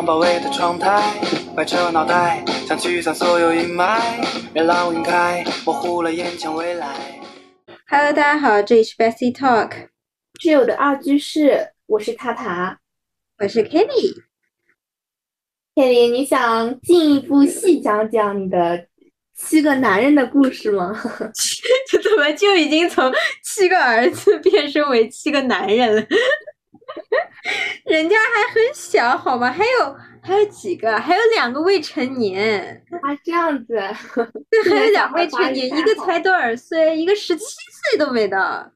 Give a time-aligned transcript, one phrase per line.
[0.00, 1.14] 光包围的窗台，
[1.56, 4.00] 歪着脑袋想驱散所有阴霾，
[4.54, 7.20] 晕开，模糊了眼前未来。
[7.86, 9.88] Hello，大家好，这里是 Bessie Talk，
[10.40, 12.78] 挚友的二居室，我是塔塔。
[13.40, 14.22] 我是 Kelly。
[15.74, 18.86] Kelly，你想进一步细讲讲你的
[19.36, 20.98] 七个男人的故事吗？
[21.90, 23.12] 这 怎么就已经从
[23.44, 26.02] 七个儿子变身为七个男人了？
[27.84, 29.50] 人家还很小好吗？
[29.50, 30.96] 还有还有几个？
[30.98, 32.84] 还有两个未成年。
[33.02, 33.74] 啊，这样子。
[34.50, 37.44] 对， 还有两个未成年，一个才多少岁，一个十七
[37.90, 38.72] 岁都没到。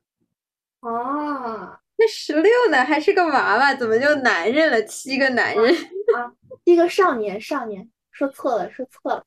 [0.80, 2.84] 哦，那十六呢？
[2.84, 4.82] 还是个娃娃，怎么就男人了？
[4.84, 5.74] 七个男人。
[6.16, 6.32] 啊，
[6.64, 9.24] 一个少年，少年，说错了，说错了。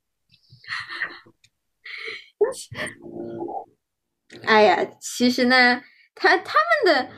[4.45, 5.81] 哎呀，其实呢，
[6.13, 6.54] 他他
[6.85, 7.09] 们的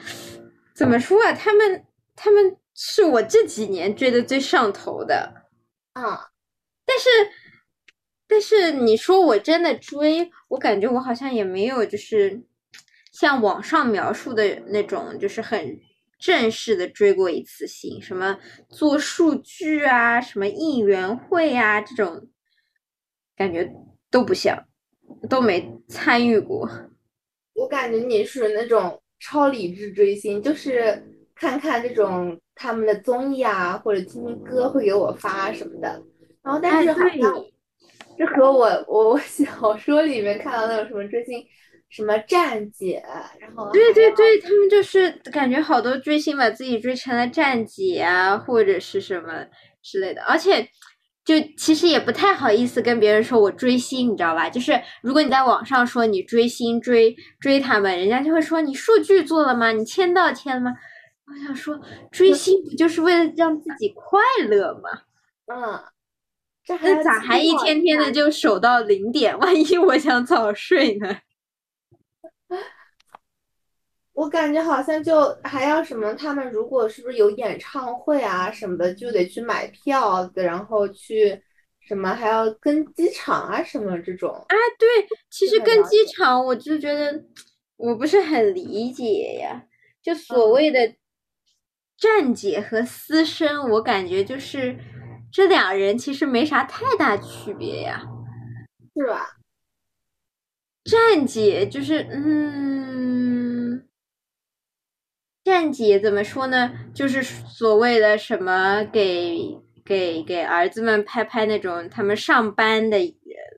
[0.80, 1.34] 怎么说啊？
[1.34, 5.34] 他们他们是我这几年追的最上头的。
[5.92, 6.32] 啊，
[6.86, 7.10] 但是
[8.26, 12.42] 但是你说我真的追，我感觉我好像也没有就是
[13.12, 15.78] 像网上描述的那种，就是很
[16.18, 22.30] 正式的追过一次星，什么做数据啊，什么应援会啊这种，
[23.36, 23.70] 感觉
[24.10, 24.66] 都不像，
[25.30, 26.70] 都没参与过。
[27.56, 31.04] 我感觉你是那种超理智追星，就是
[31.36, 36.02] 看看这种他们的综艺啊，或者听听歌会给我发什么的。
[36.44, 37.46] 然后，但是好像
[38.18, 41.46] 这和我我我小说里面看到那种什么追星，
[41.90, 43.04] 什么站姐，
[43.40, 49.46] 然后对对对，他们就是感觉好多追星把自己追成了站姐啊，或者是什么
[49.82, 50.68] 之类的，而且。
[51.30, 54.50] 就其实也不太好意思跟别人说我追星，你知道吧？
[54.50, 59.72] 就是如果你在网上说你追星追追他们，人家就会说你数据做了吗？
[59.72, 60.76] 你签到签了吗？
[61.28, 61.80] 我想说
[62.12, 64.90] 追星不就是为了让自己快乐吗？
[65.54, 65.80] 嗯，
[66.66, 69.38] 这还咋还一天天的就守到零点？
[69.38, 71.16] 万一我想早睡呢？
[74.14, 81.42] 我感觉好像就还要什么，他们如果是不是有演唱会啊什么的，就得去买票子，然后去
[81.88, 84.30] 什么还要跟机场啊什么这种。
[84.30, 84.88] 啊，对，
[85.30, 87.24] 其实跟机场我就觉得
[87.78, 89.64] 我不是很理解呀。
[90.04, 90.96] 就所谓的
[91.98, 94.78] 站姐和私生，我感觉就是
[95.32, 98.02] 这两人其实没啥太大区别呀，
[98.96, 99.38] 是吧？
[100.84, 103.39] 站姐就是嗯。
[105.44, 106.72] 站姐怎么说呢？
[106.94, 112.98] 就是所谓的什么给给给儿子们拍拍那种他们上班的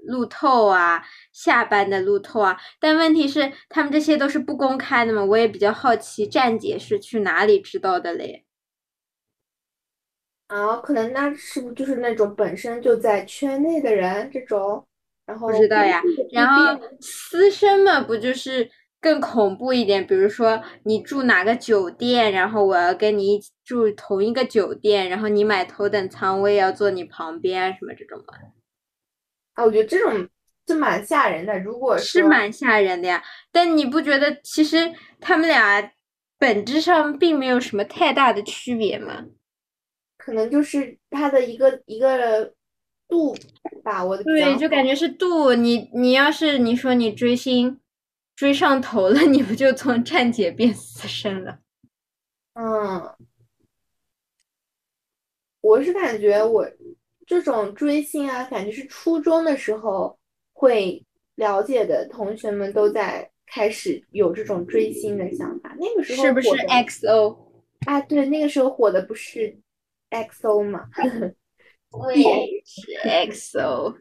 [0.05, 1.03] 路透啊，
[1.33, 2.57] 下班的路透啊。
[2.79, 5.25] 但问题是，他们这些都是不公开的嘛。
[5.25, 8.45] 我也比较好奇，站姐是去哪里知道的嘞？
[10.47, 14.85] 啊，可能那是不是就是那种本身就在圈内的人这种？
[15.25, 16.01] 然后不知道呀。
[16.31, 18.69] 然后私生嘛，不就是？
[19.01, 28.25] 更恐怖一点，比如说你住哪个酒店，然后我要跟你一起住同一个酒店，然后你买头等舱，我也要坐你旁边，什么这种吗？
[29.55, 30.29] 啊，我觉得这种
[30.67, 31.59] 是蛮吓人的。
[31.59, 35.91] 如果是蛮吓人的呀，但你不觉得其实他们俩
[36.37, 39.25] 本质上并没有什么太大的区别吗？
[40.17, 42.53] 可能就是他的一个一个
[43.09, 43.35] 度
[43.83, 45.55] 把握的对，就感觉是度。
[45.55, 47.79] 你你要是你说你追星。
[48.41, 51.59] 追上头了， 你不就从站姐变私生了？
[52.53, 53.15] 嗯，
[55.61, 56.67] 我是感觉我
[57.27, 60.17] 这种追星啊，感觉是初中的时候
[60.53, 65.75] 会了解的同学们都在开始有这种追星的想法。
[65.79, 67.37] 那个时候是不是 XO？
[67.85, 69.55] 啊，对，那个时候火的不是
[70.09, 70.89] XO 吗？
[70.97, 72.91] 对，是
[73.29, 73.97] XO。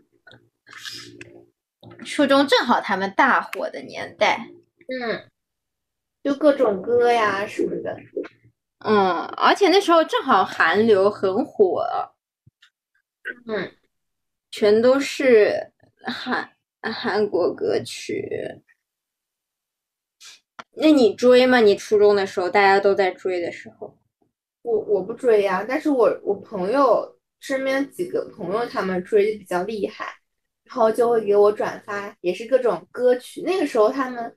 [2.05, 4.49] 初中正好他们大火的年代，
[4.89, 5.31] 嗯，
[6.23, 7.97] 就各种歌呀什么的，
[8.85, 11.87] 嗯，而且那时候正好韩流很火，
[13.47, 13.73] 嗯，
[14.51, 15.73] 全都是
[16.05, 16.51] 韩
[16.83, 18.63] 韩国歌曲。
[20.73, 21.61] 那你追吗？
[21.61, 23.99] 你初中的时候大家都在追的时候，
[24.63, 30.20] 我我不追呀，但是我我朋友身边几个朋友他们追的比较厉害。
[30.71, 33.43] 然后就会给我转发，也是各种歌曲。
[33.43, 34.37] 那个时候他们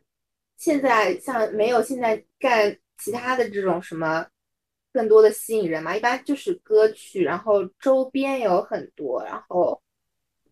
[0.57, 4.25] 现在像没有现在干其他的这种什么
[4.91, 9.79] 更多的吸引人嘛，一般就是歌曲，然后周边有很多，然后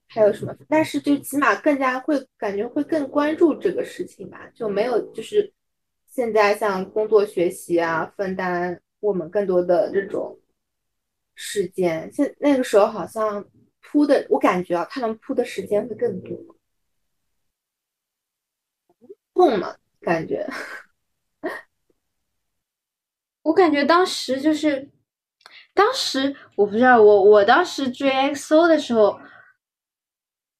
[0.07, 0.56] 还有什么？
[0.69, 5.51] 但是就起码更加会感觉会更关注这个事情吧，就没有就是
[6.06, 10.38] 现在像工作学习啊，分担我们更多的这种
[11.33, 13.44] 时间，现那个时候好像
[13.91, 16.38] 铺的，我感觉啊，他们铺的时间会更多，
[19.33, 20.47] 痛嘛，感觉。
[23.43, 24.89] 我感觉当时就是，
[25.73, 29.19] 当时我不知道，我我当时追 XO 的时候，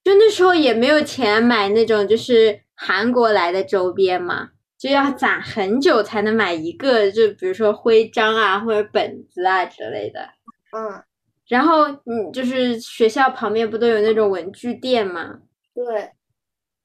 [0.04, 10.28] 就那时候也没有钱买那种就是韩国来的周边嘛，就要攒很久才能买一个，就比如说徽章啊或者本子啊之类的。
[10.72, 11.04] 嗯，
[11.52, 15.40] 然后嗯，就是学校旁边不都有那种文具店吗？
[15.76, 16.10] 对。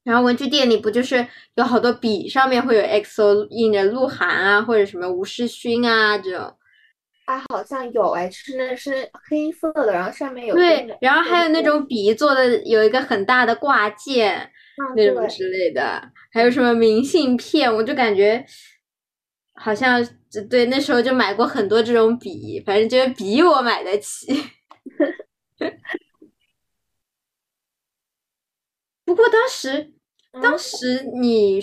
[0.03, 1.25] 然后文具店里不就是
[1.55, 6.53] 有好多笔，上面会有 XO 印着鹿晗啊，或者什么吴世勋啊这种。
[7.27, 10.53] 啊，好像有哎，是那是黑色的，然后上面有。
[10.53, 14.51] 对，然后还有那种笔做的有一个很大的挂件，
[14.97, 18.45] 那种之类的，还有什么明信片，我就感觉
[19.55, 20.05] 好像
[20.49, 24.27] 对那时候就买过很多这种笔，反正觉得笔我买得起。
[29.05, 29.93] 不过当时。
[30.39, 31.59] 当时你，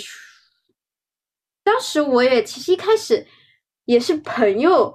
[1.62, 3.24] 当时我也其实一开始
[3.84, 4.92] 也是朋友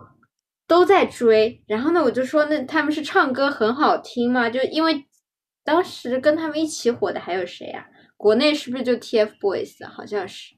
[0.67, 5.07] 都在追，然后呢，我就说那他们是唱歌很好听嘛，就因为
[5.63, 7.87] 当时跟他们一起火的还有谁啊？
[8.17, 9.87] 国内是不是就 TFBOYS？
[9.87, 10.55] 好像是，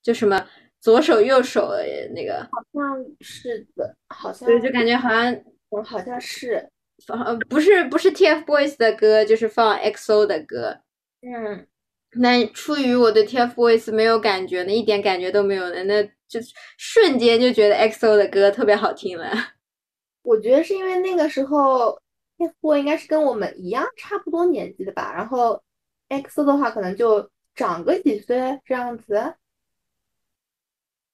[0.00, 0.46] 就什么
[0.80, 1.72] 左手右手
[2.14, 6.70] 那个，好像是的，好像对，就感觉好像嗯，好像是
[7.06, 10.80] 放不是不是 TFBOYS 的歌，就是放 XO 的歌，
[11.22, 11.66] 嗯。
[12.14, 16.40] 那出于我对 TFBOYS 没有感觉呢，一点感觉都没有的，那就
[16.76, 19.30] 瞬间就觉得 XO 的歌特别好听了。
[20.22, 22.00] 我觉得是因为那个时候
[22.36, 25.62] TFBOYS 应该是跟我们一样差不多年纪的吧，然后
[26.08, 29.34] XO 的话可能就长个几岁这样子。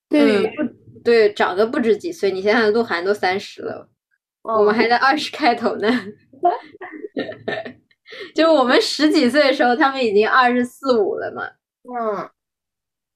[0.08, 0.62] 对，不
[1.04, 2.30] 对，长个不止几岁。
[2.30, 3.90] 你想想，鹿晗都三十了，
[4.54, 5.88] 我们还在二十开头呢。
[8.34, 11.48] 就我们十几岁的时候，他们已经二十四五了嘛。
[11.82, 12.30] 嗯，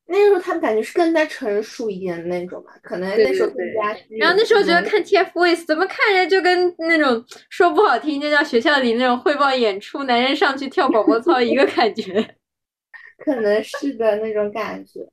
[0.07, 3.97] 那个时候他们感觉是更加成熟一点的那种吧，可能那时候更加。
[4.19, 12.35] 然后那时候觉得看 TFBOYS 怎么看着就跟那种说不好听就叫学校里那种汇报演出，男人上去跳广播操一个感觉。
[13.25, 15.09] 可能是的那种感觉。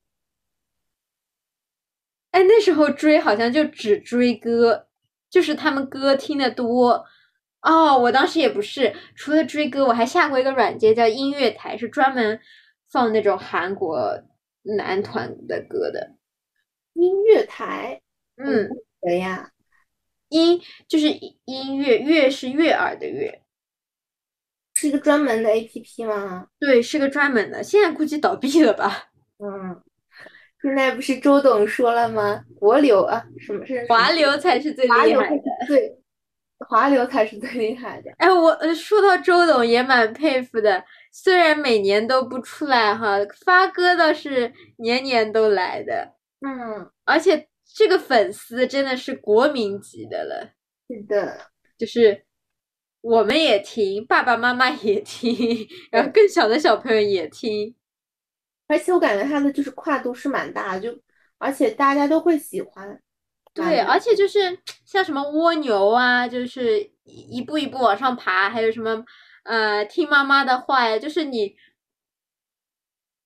[2.31, 4.86] 哎，那时候追好像就只追歌，
[5.29, 7.05] 就是他们歌听得多。
[7.61, 12.39] 哦，我当时也不是，除了追歌，我还下过一个软件叫音乐台，是专门
[12.89, 14.21] 放那种韩国
[14.77, 16.15] 男团的歌的。
[16.93, 18.01] 音乐台，
[18.37, 18.69] 嗯，
[19.01, 19.51] 谁呀？
[20.29, 21.09] 音就是
[21.45, 23.43] 音乐，悦是悦耳的悦，
[24.75, 26.47] 是一个专门的 APP 吗？
[26.59, 29.09] 对，是个专门的，现在估计倒闭了吧？
[29.39, 29.81] 嗯，
[30.67, 32.43] 现在不是周董说了吗？
[32.59, 35.97] 国流啊，什么是华流才是最厉害的，对。
[36.67, 38.11] 华流才是最厉害的。
[38.17, 40.83] 哎，我说到周董也蛮佩服的，
[41.13, 43.15] 虽然每年都不出来哈，
[43.45, 46.15] 发哥倒是年年都来的。
[46.45, 50.49] 嗯，而且这个粉丝真的是国民级的了。
[50.89, 51.37] 是的，
[51.77, 52.25] 就是
[52.99, 55.33] 我们也听，爸爸妈妈也听，
[55.91, 57.73] 然后更小的小朋友也听。
[58.67, 60.97] 而且我感觉他的就是跨度是蛮大，就
[61.37, 63.01] 而且大家都会喜欢。
[63.53, 69.03] 对，而且就是像什么蜗牛啊，就是一步一步往上爬，还有什么
[69.43, 71.55] 呃听妈妈的话呀，就是你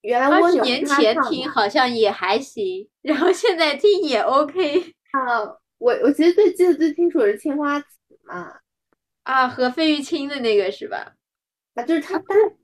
[0.01, 5.57] 原来二十年前听好像也还行，然后现在听也 OK 啊。
[5.77, 7.87] 我我其实最记得最清楚的是青花瓷
[8.23, 8.59] 嘛，
[9.23, 11.15] 啊和费玉清的那个是吧？
[11.73, 12.55] 啊，就是他但是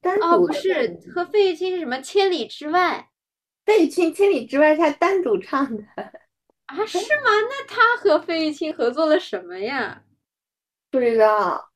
[0.00, 3.08] 单独哦，不是和费玉清是什么千里之外？
[3.64, 5.82] 费玉清千里之外是他单独唱的。
[6.66, 7.30] 啊，是吗？
[7.48, 10.04] 那他和费玉清合作了什么呀？
[10.90, 11.70] 不知道，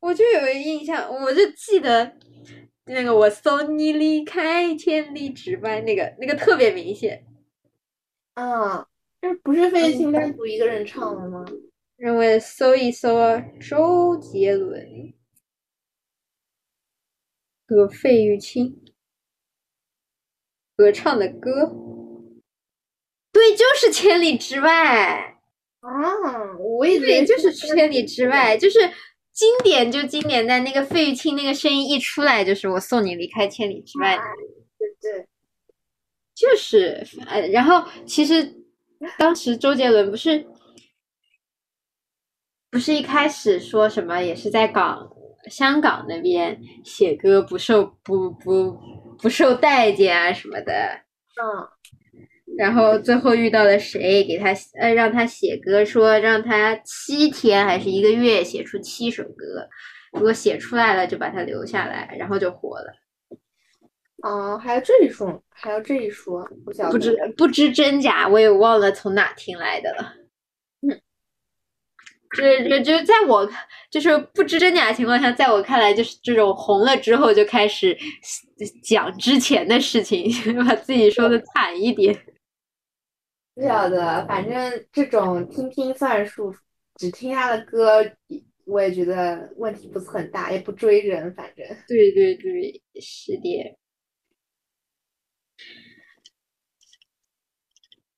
[0.00, 2.16] 我就有个印象，我就记得
[2.86, 7.24] 那个“我送你离开千里之外”，那个那个特别明显。
[8.34, 8.86] 啊，
[9.20, 11.44] 这不是费玉清单独一个人唱的吗？
[11.96, 15.14] 让我搜一搜周杰伦
[17.72, 18.80] 和费玉清
[20.76, 21.72] 合唱的歌。
[23.32, 25.40] 对，就是千里之外
[25.80, 26.58] 啊！
[26.58, 28.78] 我以为就是千里之外，就是
[29.32, 34.18] 经典，就经典在那个费玉清那个声音一出来，就是我送你离开千里之外。
[34.78, 35.26] 对对，
[36.34, 38.54] 就是呃，然后其实
[39.18, 40.46] 当时周杰伦不是
[42.70, 45.10] 不是一开始说什么，也是在港
[45.50, 48.78] 香港那边写歌不受不不
[49.18, 50.72] 不受待见啊什么的。
[51.40, 51.68] 嗯，
[52.58, 59.68] 然后最后遇到了谁，给他呃让他写歌，说让他七天还是一个月写出七首歌，
[60.12, 62.92] 如果写出来了就把他留下来，然后就火了。
[64.22, 70.14] 哦，还有这一说，还有这一说，不知不知真假，我也忘了从哪听来的了。
[72.40, 73.48] 嗯，这这就在我
[73.90, 77.96] 就是不知真假的情况下，在我看来，就是这种红了之后就开始
[78.82, 80.30] 讲之前的事情，
[80.66, 82.18] 把自己说的惨一点。
[83.54, 86.54] 不晓得，反正这种听听算数，
[86.96, 88.02] 只听他的歌，
[88.64, 91.66] 我也觉得问题不是很大，也不追人，反正。
[91.86, 93.76] 对对对，是的。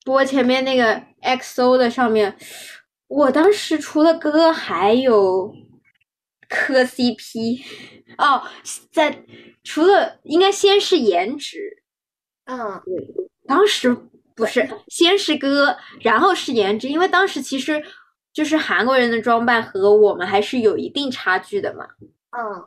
[0.05, 2.37] 不过前面那个 XO 的上面，
[3.15, 5.55] 我当时除了歌还有
[6.49, 7.63] 磕 CP
[8.19, 8.43] 哦，
[8.91, 9.25] 在
[9.63, 11.85] 除了应该先是颜值，
[12.47, 12.95] 嗯，对，
[13.47, 13.97] 当时
[14.35, 17.81] 不是先是歌，然后是颜值，因为当时其实
[18.33, 21.87] 就是韩国人的装扮和我们还是有一定差距的嘛，
[22.37, 22.67] 嗯，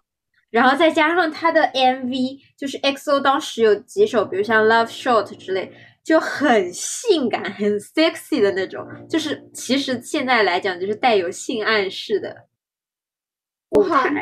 [0.49, 5.73] 然后再加上他的 MV，就是 XO 当时有几首，比如像 Love Shot 之类。
[6.07, 12.47] 就很性感、很 sexy 的那种，就是其实现在来讲，就是带有性暗示的
[13.71, 14.15] 我好像。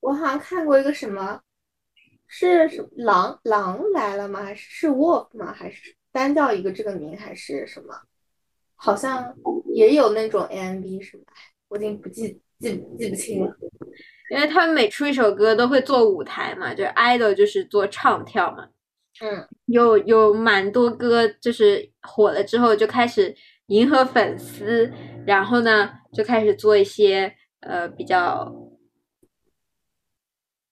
[0.00, 1.40] 我好像看过一个什么，
[2.26, 4.42] 是什么狼狼来了吗？
[4.42, 5.52] 还是是 Wolf 吗？
[5.52, 7.16] 还是单叫一个这个名？
[7.16, 7.94] 还是什么？
[8.74, 9.32] 好像
[9.66, 11.32] 也有那种 MV 是吧？
[11.68, 13.56] 我已经不记记记不清了。
[14.32, 18.70] 因为他们每出一首歌都会做舞台嘛，就 idol 就是做唱跳嘛。
[19.22, 23.34] 嗯，有有蛮多歌，就是火了之后就开始
[23.68, 24.92] 迎合粉丝，
[25.26, 28.54] 然后呢就开始做一些呃比较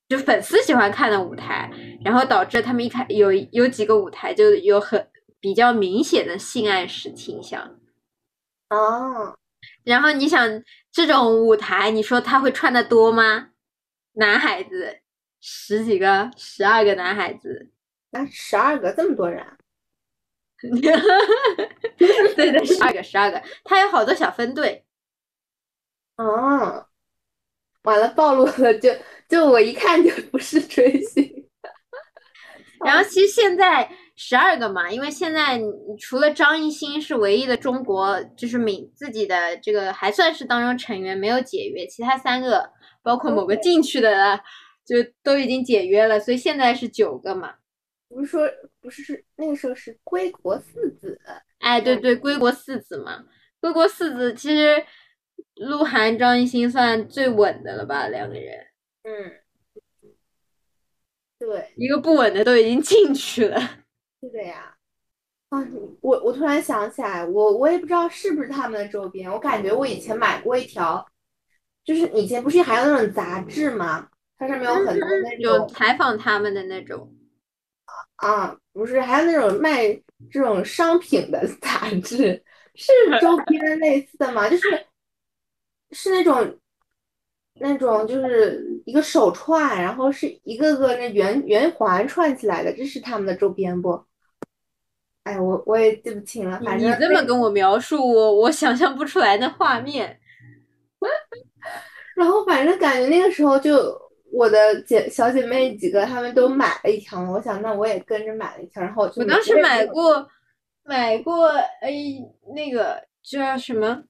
[0.08, 1.70] 就粉丝喜欢看的舞台，
[2.04, 5.08] 然后导致他们一开有有几个舞台就有很
[5.40, 7.78] 比较明显的性暗示倾向。
[8.68, 9.38] 哦，
[9.84, 13.48] 然后你想这种舞台，你说他会穿的多吗？
[14.12, 14.98] 男孩子
[15.40, 17.70] 十几个、十二个男孩子。
[18.14, 19.44] 啊，十二个，这么多人？
[20.64, 24.84] 对对，十二个，十二个，他有好多小分队。
[26.16, 26.86] 哦，
[27.82, 28.90] 完了，暴露了，就
[29.28, 31.44] 就我一看就不是追星。
[32.84, 35.60] 然后其实现在十二个嘛，因为现在
[35.98, 42.70] 除了张艺兴是唯一的中国，就是名自己的这个还算是当中成员没有解约，其他三个
[43.02, 44.40] 包括某个进去的
[44.84, 47.54] 就都已经解约了，所以现在是九个嘛。
[48.14, 48.48] 不是说
[48.80, 51.20] 不是是那个时候是归国四子，
[51.58, 53.24] 哎，对对，归国四子嘛，
[53.58, 54.84] 归国四子其实
[55.56, 58.66] 鹿晗、张艺兴算最稳的了吧，两个人。
[59.02, 59.32] 嗯，
[61.40, 63.60] 对，一个不稳的都已经进去了。
[64.20, 64.76] 是的呀。
[65.48, 65.66] 啊，
[66.00, 71.04] 我我突然想起来，我我也不知道是不是他们的周边，我感觉我以前买过一条，
[71.84, 74.08] 就是以前不是还有那种杂志吗？
[74.36, 77.13] 它上面有很多那种采访他们的那种。
[78.16, 79.88] 啊，不是，还有那种卖
[80.30, 82.42] 这种商品的 杂志，
[82.74, 84.48] 是 周边类似的吗？
[84.48, 84.86] 就是
[85.90, 86.58] 是那种
[87.60, 94.04] 那种，就是一个手串，然后是一个个那圆圆环串起来的，这是他们的周边不？
[95.24, 96.60] 哎，我我也记不清了。
[96.64, 100.20] 反正你这么跟我描述，我我想象不出来那画面。
[102.14, 104.03] 然后反正感觉那个时候就。
[104.34, 110.28] 我的姐小姐妹几个，她们都买了一条，我想那我也跟着买了一条，然后我当时买过
[110.82, 111.48] 买过
[111.80, 111.92] 哎
[112.54, 114.02] 那个叫什么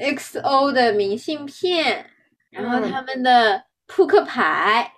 [0.00, 2.10] XO 的明信片，
[2.50, 4.92] 然后他们的扑克牌，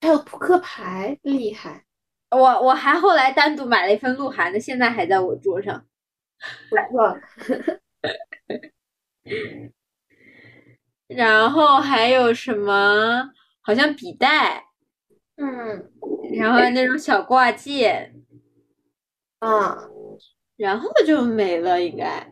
[0.00, 1.84] 还有扑克牌厉害，
[2.30, 5.86] 我我还后来单独买了一份鹿晗的，现在还在我桌上，
[6.68, 7.18] 不错。
[11.16, 13.30] 然后还有什么？
[13.62, 14.64] 好像笔袋，
[15.36, 15.90] 嗯，
[16.40, 18.14] 然后那种小挂件，
[19.40, 19.76] 嗯，
[20.56, 22.26] 然后就没了，应该，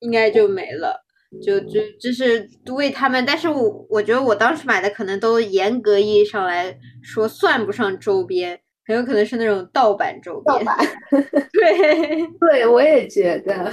[0.00, 1.04] 应该就没了，
[1.44, 3.24] 就就就是为他们。
[3.26, 10.58] 但是我我觉得我当时买的可能都严格意义上来说算不上周边，很有可能是那种盗版周边。
[10.58, 10.76] 盗版，
[11.52, 13.72] 对，对我也觉得。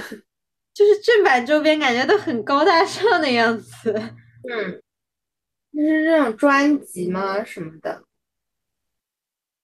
[0.74, 3.92] 就是正版周边，感觉都很高大上的样子。
[4.50, 4.82] 嗯，
[5.72, 7.42] 就是那种专辑吗？
[7.44, 8.04] 什么的。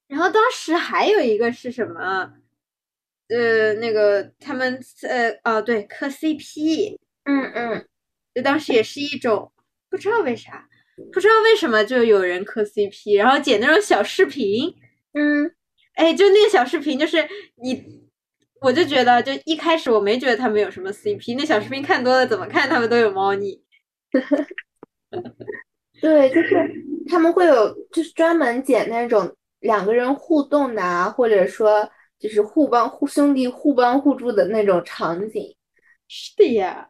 [0.09, 2.33] 然后当时还有一个是什么？
[3.29, 6.97] 呃，那个他们呃哦对，磕 CP。
[7.25, 7.87] 嗯嗯。
[8.35, 9.53] 就当时也是一种
[9.91, 10.69] 不知道为啥，
[11.13, 14.75] 不知道为什么就有人磕 CP，然后剪那种小视频。
[15.15, 15.53] 嗯。
[15.95, 17.29] 哎，就那个小视频，就是
[17.63, 18.00] 你，
[18.61, 23.63] 我就觉得，就一开始我没觉得他们有什么 CP，那小视频看多了，怎么看他们都有猫腻。
[26.01, 26.57] 对，就是
[27.09, 35.55] 他们会有，就是专门剪那种两个人互动的啊，或者说就是互帮互兄弟互帮互助的那种场景。
[36.07, 36.89] 是的呀，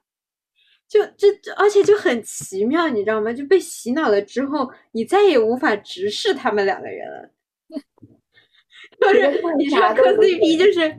[0.89, 3.33] 就这，而且就很奇妙，你知道吗？
[3.33, 7.31] 就被洗脑了之后，你再也无法直视他们两个人了。
[9.01, 10.95] 就是你说磕 CP，就是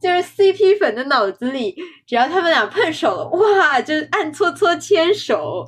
[0.00, 1.76] 就是 CP 粉的脑子里，
[2.06, 5.66] 只要他们俩碰手了，哇，就暗搓搓牵手。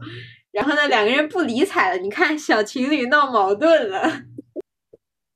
[0.51, 1.99] 然后呢，两个人不理睬了。
[1.99, 4.01] 你看，小情侣闹矛盾了。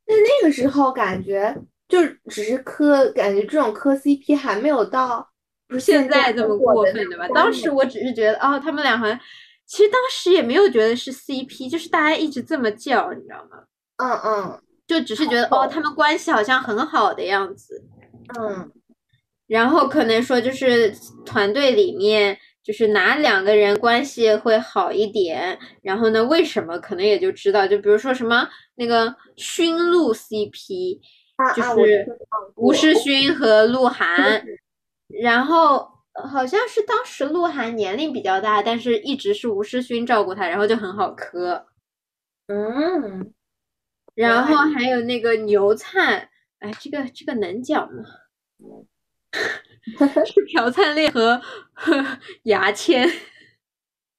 [0.09, 1.57] 那那个时候感觉
[1.89, 1.99] 就
[2.29, 5.27] 只是磕，感觉这种磕 CP 还没有到
[5.69, 7.27] 不是现在这么过分的吧？
[7.35, 9.19] 当时我只是觉得，哦，他们俩好像，
[9.67, 13.63] 其实当时也没有觉得是 CP，就是大家一直这么叫，你知道吗？
[13.97, 17.83] 嗯嗯，就只是觉得，哦，他们关系好像很好的样子。
[18.39, 18.71] 嗯，
[19.47, 20.93] 然后可能说就是
[21.25, 22.39] 团队里面。
[22.67, 30.99] 就是哪两个人关系会好一点，然后呢，为什么可能也就知道，就比如说什么那个勋鹿 CP，
[31.55, 32.05] 就是
[32.57, 34.45] 吴世勋和鹿晗，
[35.23, 35.89] 然后
[36.29, 41.67] 好像是当时鹿晗年龄比较大，但是一直是吴世勋照顾他，然后就很好磕。
[42.49, 43.33] 嗯，
[44.17, 48.03] 然后还有那个牛灿，哎，这个这个能讲吗？
[50.27, 51.41] 是 朴灿烈和
[52.45, 53.09] 牙签，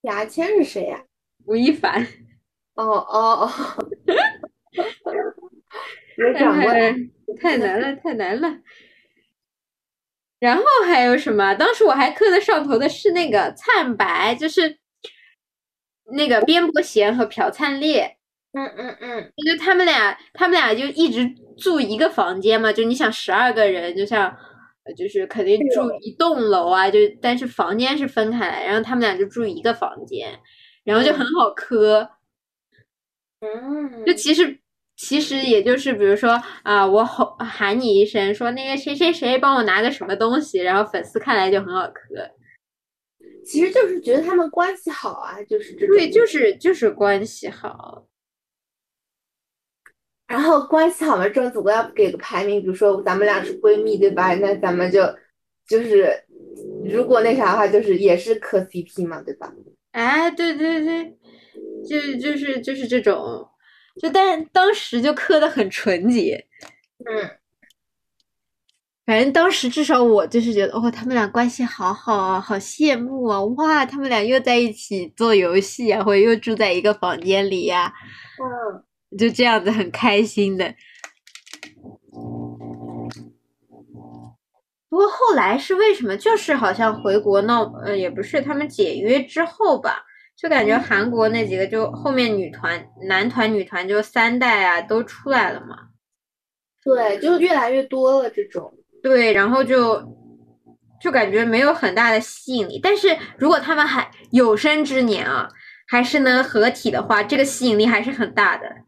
[0.01, 1.03] 牙签是谁呀？
[1.45, 2.05] 吴亦凡。
[2.75, 3.51] 哦哦哦，
[6.17, 6.71] 有讲过，
[7.41, 8.59] 太难了，太难了。
[10.39, 11.55] 然后还有什么？
[11.55, 14.77] 当时我还磕的上头的是那个灿白，就是
[16.13, 18.17] 那个边伯贤和朴灿烈。
[18.53, 24.37] 嗯嗯嗯，就他们俩，他们俩就一直住一个房间嘛，就你想十二个人，就像。
[24.95, 30.39] 就是肯定住一栋楼啊，就但是房间是分开来，然后他们俩就住一个房间，
[30.83, 32.09] 然后就很好磕。
[33.39, 34.59] 嗯，就其实
[34.95, 42.29] 其实也就是比如说啊，我吼喊你一声，说那个谁谁谁帮我拿个什么东西，然后粉丝看来就很好磕。
[43.45, 45.95] 其实就是觉得他们关系好啊，就是这种。
[45.95, 48.05] 对，就是就是关系好。
[50.27, 54.35] 然后关系好了，这种总归要给个排名，比如说咱们俩是闺蜜，对吧？
[54.35, 55.01] 那咱们就
[55.65, 56.13] 就是
[56.85, 59.49] 如果那啥的话，就是也是磕 CP 嘛，对吧？
[59.91, 61.17] 哎，对对对，
[61.87, 63.47] 就就是就是这种，
[64.01, 66.45] 就但当时就磕的很纯洁，
[67.09, 67.29] 嗯，
[69.05, 73.41] 反正当时至少我就是觉得，哦，他们俩关系好好啊，好羡慕啊！
[73.41, 77.93] 哇，他们俩又在一起做游戏啊，或者又住在一个房间里呀，
[78.43, 78.83] 嗯。
[79.15, 80.73] 就这样子很开心的，
[84.89, 86.17] 不过后来是为什么？
[86.17, 90.03] 就是好像回国闹，呃，也不是他们解约之后吧，
[90.35, 95.89] 就感觉韩国那几个就后面女团、男团、女团就三代啊都出来了嘛。
[96.83, 98.73] 对，就越来越多了这种。
[99.03, 100.03] 对，然后就
[100.99, 102.79] 就感觉没有很大的吸引力。
[102.81, 105.47] 但是如果他们还有生之年啊，
[105.87, 108.86] 还是能合体的话，这个吸引力还是很大的。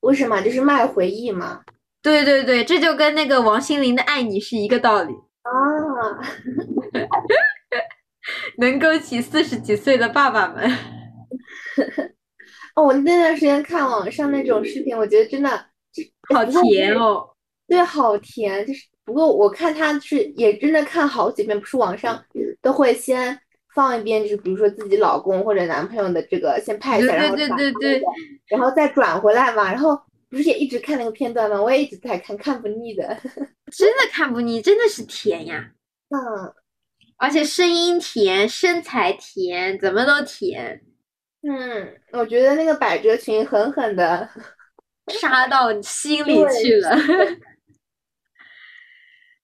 [0.00, 0.40] 为什么？
[0.40, 1.62] 就是卖回忆嘛。
[2.02, 5.50] 对对对，这就跟那个王心凌的《爱你》是一个道理啊。
[8.58, 10.70] 能勾起四十几岁的爸爸们。
[12.76, 15.50] 哦，我那段时间看网上那种视频，我觉得真的
[16.32, 17.28] 好甜哦。
[17.66, 18.66] 对，好甜。
[18.66, 22.24] 就是不过我看他是也真的看好几遍，不是网上
[22.62, 23.38] 都会先。
[23.74, 27.48] 放一遍，就是比如说自己老公或者男朋友的这个先拍一下，然后转，
[28.48, 29.70] 然后再转回来嘛。
[29.70, 29.96] 然后
[30.28, 31.62] 不是也一直看那个片段吗？
[31.62, 33.16] 我也一直在看，看不腻的。
[33.70, 35.70] 真的看不腻，真的是甜呀。
[36.08, 36.52] 嗯，
[37.16, 40.82] 而且声音甜，身材甜，怎么都甜。
[41.42, 44.28] 嗯，我觉得那个百褶裙狠狠的
[45.08, 46.96] 杀到心里去了。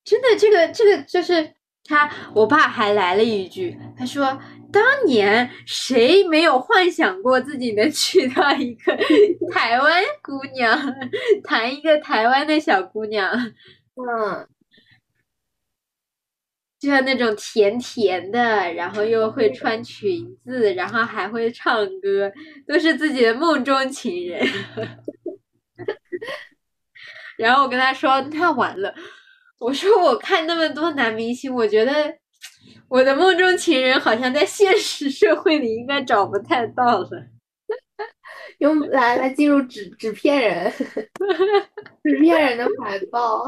[0.05, 1.55] 真的，这个这个就是。
[1.88, 4.38] 他，我爸还来了一句，他说
[4.72, 8.96] ：“当年谁没有幻想过自己能娶到一个
[9.53, 10.79] 台湾姑娘，
[11.44, 13.33] 谈一个台湾的小姑娘？
[13.94, 14.46] 嗯，
[16.79, 22.33] 就像那种甜甜的，然后又会穿裙子，然后还会唱歌，
[22.66, 24.46] 都是自己的梦中情人。
[27.38, 28.94] 然后我跟他说，那完了。”
[29.59, 32.19] 我说我看那么多男明星，我觉得
[32.88, 37.11] 我的梦中情人好像在现实社会里应该找不太到了。
[38.59, 40.73] 用来来进入纸纸片人，
[42.03, 43.45] 纸片人的怀抱。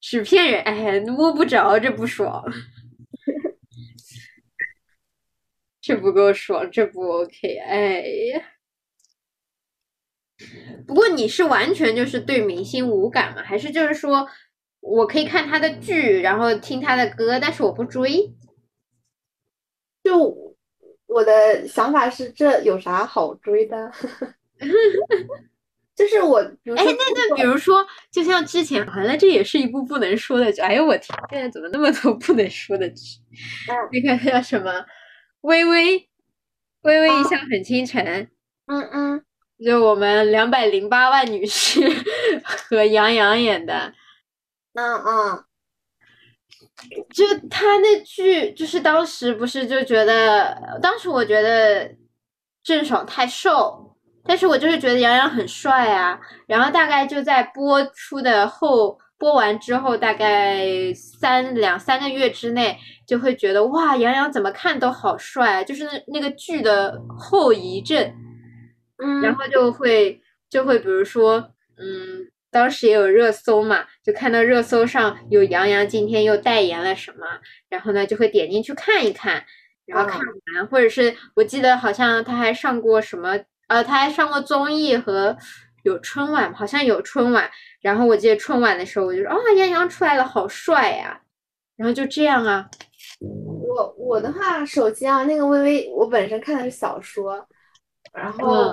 [0.00, 2.44] 纸片人，哎，摸不着，这不爽，
[5.80, 8.00] 这不够爽，这不 OK，哎
[8.32, 8.42] 呀。
[10.86, 13.42] 不过你是完全就是对明星无感吗？
[13.42, 14.28] 还是就是说
[14.80, 18.34] 我可以看他的剧，然后听他的歌，但是我不追？
[20.04, 20.56] 就
[21.06, 23.92] 我的想法是，这有啥好追的？
[25.94, 30.60] 就是我，哎，那那比如说，就像之前，完了，这也是一部不能说的剧。
[30.60, 33.18] 哎呦我天，现在怎么那么多不能说的剧？
[33.92, 34.86] 那个叫什么？
[35.40, 36.08] 微微，
[36.82, 38.28] 微微一笑很倾城。
[38.66, 39.24] 嗯嗯。
[39.64, 41.80] 就我们两百零八万女士
[42.44, 43.92] 和杨洋演的，
[44.78, 45.44] 嗯嗯，
[47.12, 51.90] 就他那剧，就是当时不是就觉得，当时我觉得
[52.62, 56.20] 郑爽太瘦，但是我就是觉得杨洋很帅啊。
[56.46, 60.64] 然后大概就在播出的后，播完之后大概
[60.94, 68.14] 三两三个月之内，就会觉得哇，杨洋怎么看都好帅，就是那那个剧的后遗症。
[69.22, 71.38] 然后就会就会，比如说，
[71.76, 72.17] 嗯，
[72.50, 77.26] 当时也有热搜嘛，就看到热搜上有杨洋今天又代言了什么，
[77.68, 79.44] 然后呢就会点进去看一看，
[79.86, 80.20] 然后看
[80.54, 85.36] 完，或者是我记得好像他还上过什么，呃，他还上过综艺和
[85.84, 91.20] 有春晚，好像有春晚，然后我记得春晚的时候我就说，哦，杨洋出来了，好帅呀，
[91.76, 92.68] 然后就这样啊。
[93.20, 97.46] 我我的话，手机啊，那个微微，我本身看的是小说。
[98.14, 98.72] 然后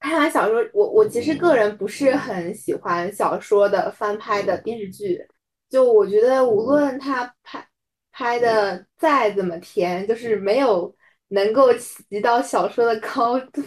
[0.00, 5.24] 看完小说，我我其实个人不是很喜欢小说的翻拍的电视剧，
[5.68, 7.64] 就我觉得无论他拍
[8.10, 10.92] 拍的再怎么甜，就是没有
[11.28, 13.62] 能够及到小说的高度，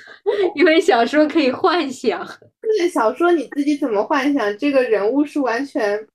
[0.56, 2.26] 因为小说可以幻想，
[2.60, 6.06] 对小说你自己怎么幻想这个人物是完全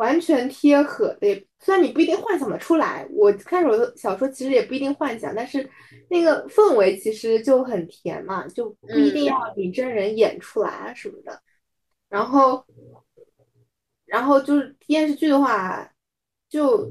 [0.00, 1.46] 完全贴合的。
[1.58, 5.68] 虽然你不一定幻想的出来，我看我的小说其实也不一定幻想，但是
[6.08, 11.38] 那个氛围其实就很甜嘛，就不一定要你真人演出来啊什么的。
[12.08, 12.64] 然后，
[14.06, 15.86] 然后就是电视剧的话，
[16.48, 16.90] 就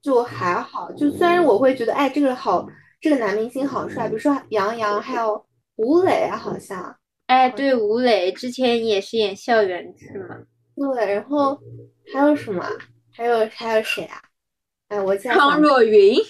[0.00, 0.90] 就还好。
[0.92, 2.66] 就虽然我会觉得，哎，这个好，
[3.02, 6.98] 这个男明星好帅，比如说杨洋，还有吴磊，好像。
[7.26, 10.38] 哎，对，吴磊之前也是演校园剧嘛。
[10.76, 11.58] 对，然后
[12.12, 12.64] 还有什么？
[13.12, 14.22] 还有还有谁啊？
[14.88, 16.22] 哎，我张若昀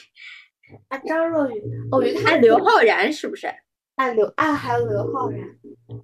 [0.89, 3.49] 啊，张若昀，我觉得他刘昊然是不是？
[3.97, 5.41] 啊刘啊，还有刘昊然，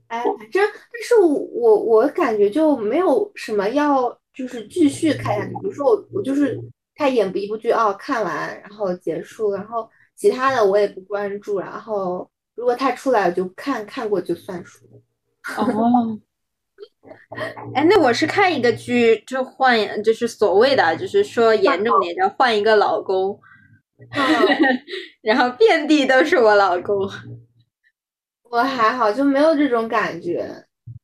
[0.09, 5.51] 哎，反正但是我我感觉就没有什么要就是继续看下去。
[5.61, 6.59] 比如说我我就是
[6.95, 11.59] 他演一部剧哦，看完然后结束，然后其他的我也不关注。
[11.61, 14.85] 然后如果他出来，我就看看过就算数。
[15.57, 16.19] 哦。
[17.75, 23.41] 哎，那我是看一个剧就换，就是所谓的，就是说严重点叫换一个老公，
[25.23, 27.09] 然后遍地都是我老公。
[28.51, 30.47] 我还好，就没有这种感觉。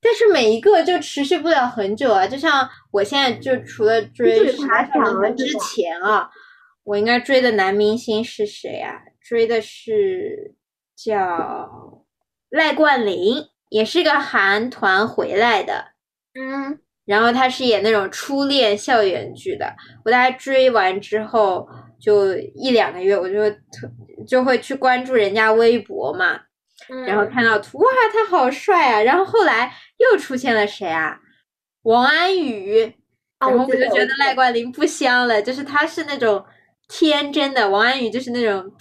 [0.01, 6.29] 但是每一个就持续不了很久啊，就像我现在就除了追爬墙之前啊，
[6.85, 9.03] 我应该追的男明星是谁啊？
[9.21, 10.55] 追的是
[10.95, 12.05] 叫
[12.51, 13.49] 赖冠霖。
[13.69, 15.93] 也是个韩团回来的，
[16.35, 19.75] 嗯，然后他是演那种初恋校园剧的。
[20.05, 21.69] 我大概追完之后，
[22.01, 23.43] 就一两个月，我就
[24.27, 26.41] 就会去关注人家微博嘛，
[27.07, 29.03] 然后看到图，哇，他好帅啊！
[29.03, 31.19] 然后后来又出现了谁啊？
[31.83, 32.81] 王安宇，
[33.39, 36.45] 然后我就觉得赖冠霖不香了，就是他是那种
[36.89, 38.73] 天真的，王安宇就是那种。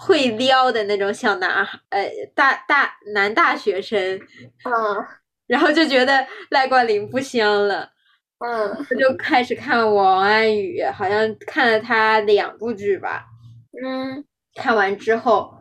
[0.00, 4.16] 会撩的那种小男孩，呃，大大男大学生，
[4.64, 5.04] 嗯，
[5.48, 7.90] 然后就觉得赖冠霖不香了，
[8.38, 13.26] 嗯，我就开始看王安宇，好像看了他两部剧吧，
[13.84, 15.52] 嗯，看完之后，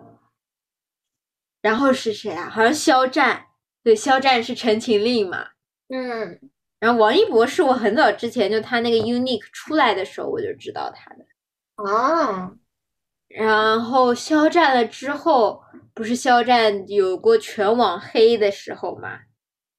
[1.64, 2.48] 然后是谁啊？
[2.48, 3.48] 好像肖战，
[3.84, 5.48] 对，肖战是《陈情令》嘛，
[5.90, 6.40] 嗯，
[6.80, 11.26] 然后王一博是我很早之前就他那个 Unique 出来的时候我就知道他的，
[11.92, 12.52] 啊。
[13.38, 15.62] 然后肖战了之后，
[15.94, 19.20] 不是肖战有过全网黑的时候吗？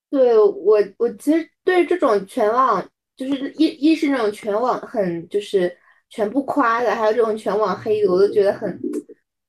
[0.08, 5.76] 对我，我其实对这种全网就是一一是那种全网很就是
[6.08, 8.80] 全部夸的，还有这种全网黑的，我都觉得很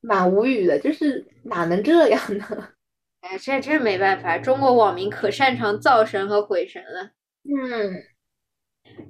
[0.00, 2.44] 蛮无语的，就是哪能这样呢？
[3.22, 7.10] 哎，这真没办法，中国网民可擅长造神和毁神了。
[7.44, 7.94] 嗯，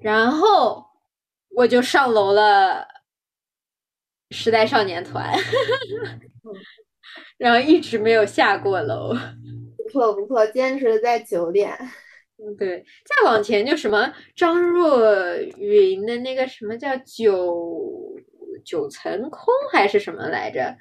[0.02, 0.84] 然后
[1.56, 2.99] 我就上楼了。
[4.30, 5.32] 时代少年团，
[7.38, 9.14] 然后一直没有下过楼。
[9.76, 11.76] 不错不错，坚持在九点。
[12.38, 15.00] 嗯，对，再往前就什么张若
[15.58, 18.16] 昀的那个什么叫九
[18.64, 20.76] 九层空还是什么来着？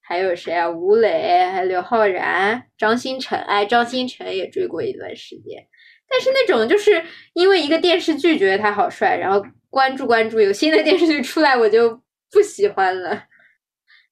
[0.00, 0.68] 还有谁啊？
[0.68, 5.66] 吴磊，还有刘昊然、张新成，哎，张新成也追过一段时间。
[6.08, 7.02] 但是那种就是
[7.32, 11.98] 因为一个电视剧觉得他好帅，然后关注关注，有新的电视剧出来我就
[12.34, 13.24] 不喜欢了。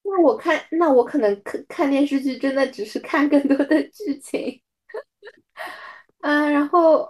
[0.05, 4.63] 那我看，那我可能看看电视剧真的只是看更多的剧情。
[6.23, 7.09] 嗯，然后，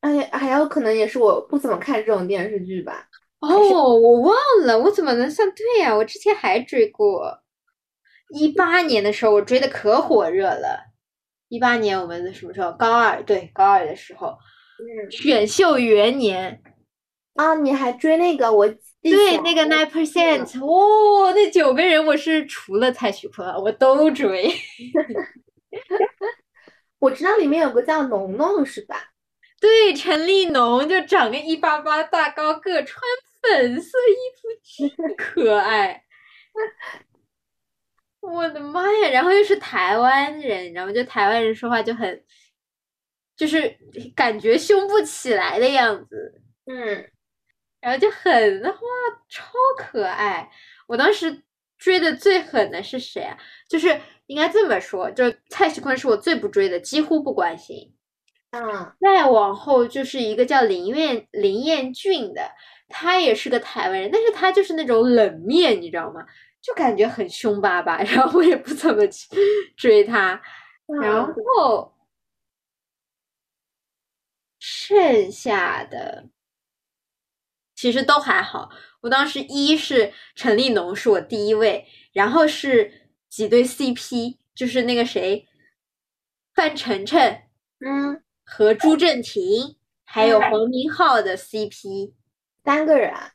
[0.00, 3.08] 哎，还有可能也是我不怎么看这种电视剧吧。
[3.40, 3.58] 哦，
[3.98, 5.94] 我忘了，我怎么能算对呀？
[5.94, 7.42] 我之前还追过，
[8.30, 10.84] 一八年的时候我追的可火热了。
[11.48, 12.72] 一八年我们什么时候？
[12.72, 16.62] 高二，对，高二的时候，嗯选秀元年，
[17.34, 18.52] 啊，你还追那个？
[18.52, 24.50] 我记对，那个 nine percent，哦，那九个人我是除了蔡徐坤，我都追。
[26.98, 29.12] 我知道里面有个叫农农是吧？
[29.60, 33.00] 对，陈立农就长个一八八大高个，穿
[33.42, 36.02] 粉色衣服，巨可爱。
[38.20, 39.10] 我的妈呀！
[39.10, 40.92] 然后又是台湾人，你知道吗？
[40.92, 42.24] 就台湾人说话就很，
[43.36, 43.78] 就是
[44.16, 47.08] 感觉凶不起来的样子，嗯，
[47.86, 48.72] 然后就很哇，
[49.28, 49.46] 超
[49.78, 50.50] 可爱。
[50.88, 51.44] 我当时
[51.78, 53.38] 追的最狠的是谁啊？
[53.68, 57.94] 就是应该这么说，就蔡徐坤是我最不追的，几乎不关心。
[58.50, 62.50] 啊，再往后就是一个叫林彦林彦俊的，
[62.88, 66.26] 他也是个台湾人，但是他就是那种冷面，你知道吗？
[66.60, 69.28] 就感觉很凶巴巴，然后我也不怎么去
[69.76, 70.42] 追他。
[71.00, 71.94] 然啊后
[74.58, 76.28] 剩下的
[77.76, 78.70] 其实都还好。
[79.02, 85.46] 我当时一是陈立农是我第一位，然后是几对 CP，就是那个谁，
[86.54, 87.20] 范丞丞
[87.78, 92.14] 嗯，和朱正廷，还有嗯黄明昊的 CP，
[92.64, 93.34] 三个人啊。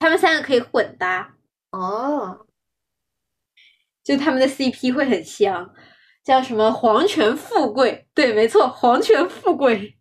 [0.00, 1.36] 他们三个可以混搭，
[1.70, 2.46] 哦，
[4.02, 5.74] 就他们的 CP 会很香，
[6.24, 8.08] 叫什么皇权富贵？
[8.14, 9.98] 对，没错，皇权富贵。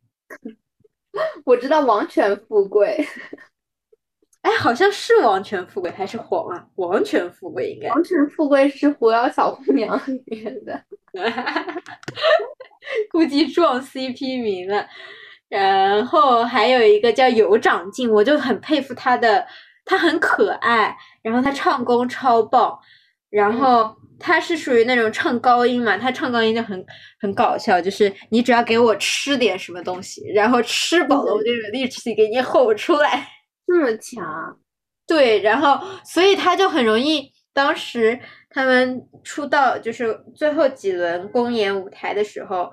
[1.46, 3.06] 我知道王权富贵，
[4.42, 6.66] 哎，好像是王权富贵还是黄啊？
[6.76, 7.90] 王权富贵应该。
[7.90, 10.84] 王权富贵是《狐妖小红娘》里面的。
[13.12, 14.88] 估计撞 CP 名了。
[15.50, 19.48] 然后还有一个叫有长进，我就很佩服他的，
[19.86, 22.78] 他很可爱，然后他唱功超棒，
[23.30, 26.86] 然后他是属于那种唱高音嘛，他唱高音就很
[27.20, 33.28] 很搞笑，就是你只要给我吃点什么东西，然后吃饱了我就有力气给你吼出来。
[33.68, 34.58] 这么强，
[35.06, 38.18] 对，然后所以他就很容易，当时
[38.50, 42.72] 他们出道就是最后几轮公演舞台的时候，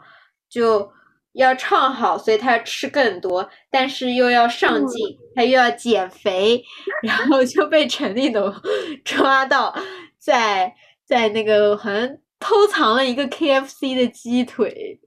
[0.49, 0.89] 就
[1.35, 6.63] 要唱好，所以他要吃更多，但是又要上进，他又要减肥，
[7.03, 8.55] 然后就被陈立农
[9.05, 9.75] 抓到
[10.19, 15.01] 在在那个好像偷藏了一个 KFC 的鸡腿，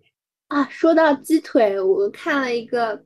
[0.50, 3.04] 啊，说到鸡腿，我看了一个，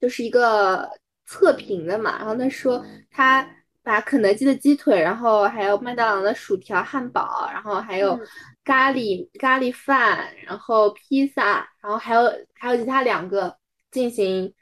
[0.00, 0.88] 就是一个
[1.26, 3.48] 测评的嘛，然后他说他
[3.82, 8.26] 把肯德基的鸡腿，然后还有麦当劳的薯条、汉堡，然后还有嗯
[8.68, 13.56] 咖喱咖喱饭，然后披萨，然后还有还有其他两个
[13.90, 14.52] 进行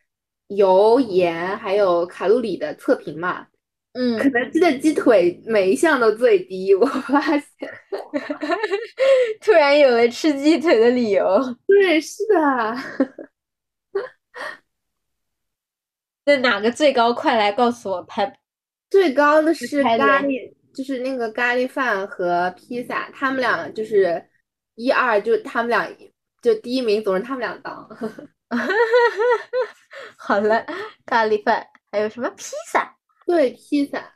[0.47, 3.49] 油盐还有卡路里的测评嘛。
[3.95, 7.42] 嗯肯德基的鸡腿每一项都最低，我发现。
[9.40, 11.40] 突然有了吃鸡腿的理由。
[11.66, 12.77] 对，是的。
[16.27, 17.12] 那哪个最高？
[17.12, 18.38] 快来告诉我，排
[18.88, 24.23] 最高的是咖喱，就是那个咖喱饭和披萨，他们俩就是
[24.75, 25.89] 一二，就他们俩
[26.43, 27.89] 就第一名总是他们俩当。
[30.19, 30.67] 好了，
[31.07, 32.95] 咖喱饭还有什么披萨？
[33.27, 34.12] 对，披萨，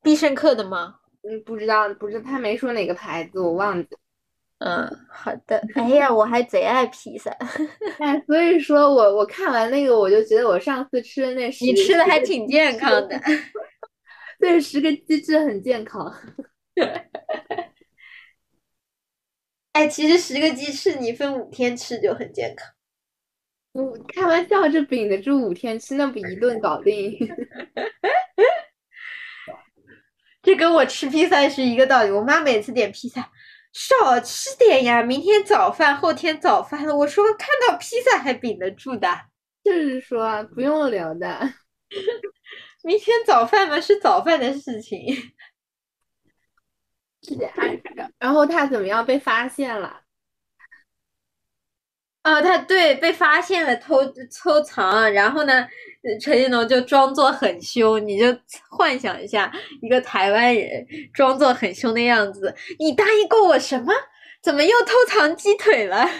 [0.00, 0.94] 必胜客的吗？
[1.28, 3.98] 嗯，不知道，不知他没说哪个牌子，我忘记了。
[4.58, 5.60] 嗯，好的。
[5.74, 7.30] 哎呀，我还贼爱披萨，
[7.98, 13.20] 哎，所以说我我看完那个，我就觉得我上次吃的那是你吃的还挺健康的。
[14.38, 16.14] 对，十个鸡翅很健康。
[19.72, 22.72] 哎，其实十个鸡翅你分五天吃就很健康。
[23.72, 27.18] 我，开玩笑，这顶得住五天吃，那不一顿搞定？
[30.42, 32.10] 这跟我吃披萨是一个道理。
[32.10, 33.30] 我妈每次点披萨，
[33.72, 36.96] 少吃点呀，明天早饭，后天早饭了。
[36.96, 39.08] 我说看到披萨还顶得住的，
[39.62, 41.52] 就是说不用留的。
[42.86, 45.32] 明天早饭嘛是早饭的事情。
[48.20, 50.02] 然后他怎么样被发现了？
[52.22, 55.66] 哦，他对被发现了偷偷藏，然后呢，
[56.20, 58.26] 陈一农就装作很凶，你就
[58.70, 62.54] 幻想一下一个台湾人装作很凶的样子。
[62.78, 63.92] 你答应过我什么？
[64.40, 66.06] 怎么又偷藏鸡腿了？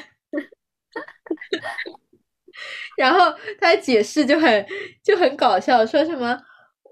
[2.97, 4.67] 然后他解释就很
[5.05, 6.37] 就很搞笑，说什么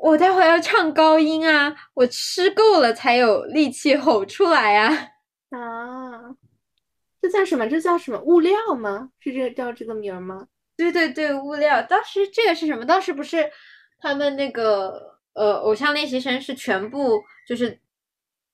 [0.05, 4.89] 我待会要唱高音啊，我吃够了才有力气吼出来啊。
[5.49, 6.37] 啊。
[7.23, 7.67] 这叫什么？
[7.67, 9.09] 这叫什么物料吗？
[9.19, 10.47] 是这个叫这个名吗？
[10.77, 11.81] 对对对，物料。
[11.81, 12.85] 当时这个是什么？
[12.85, 13.51] 当时不是
[13.99, 17.81] 他们那个呃，偶像练习生是全部就是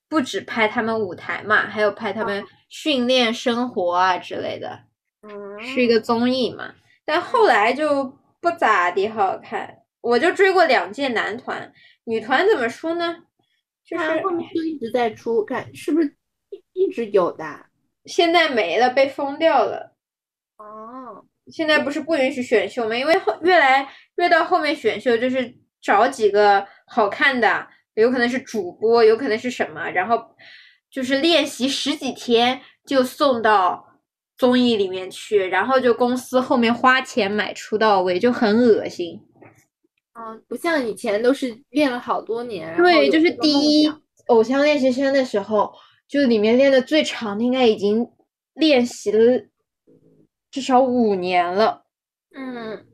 [0.08, 4.84] 不止拍他们舞台嘛，还有拍他们训练生活啊之类的，
[5.22, 6.74] 嗯是一个综艺嘛。
[7.04, 8.04] 但后来就
[8.40, 9.78] 不咋地好看。
[10.00, 11.72] 我就追过两届男团，
[12.04, 13.16] 女团怎么说呢？
[13.84, 16.16] 就是后面就一直在出，看是不是
[16.72, 17.44] 一直有的？
[18.04, 19.94] 现在没了，被封掉了。
[20.56, 22.96] 哦，现在不是不允许选秀吗？
[22.96, 30.18] 因为后越来越到后面选秀就是找几个好看的，有可能是主播，有可能是什么，然后
[30.90, 34.00] 就是练习十几天就送到
[34.36, 39.20] 综艺里面去，然后就公司后面花钱买出道位，就很恶心。
[40.20, 42.76] 嗯，不像以前都是练了好多年。
[42.76, 43.90] 对，就是第一
[44.26, 45.72] 偶像练习生的时候。
[46.10, 48.10] 就里面练的最长的，应该已经
[48.54, 49.44] 练习了
[50.50, 51.84] 至少五年了。
[52.34, 52.84] 嗯，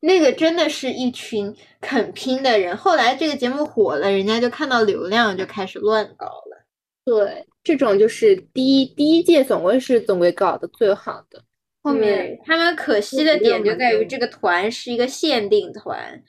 [0.00, 2.76] 那个真的是一群肯拼的人。
[2.76, 6.66] 后来这个节目火了，人家就看到流量就开始乱搞了。
[7.04, 11.43] 对，这种就是第一第一届总归是总归搞的最好的。
[11.84, 16.24] 后面他们可惜的点就在于这个团是一个限定团，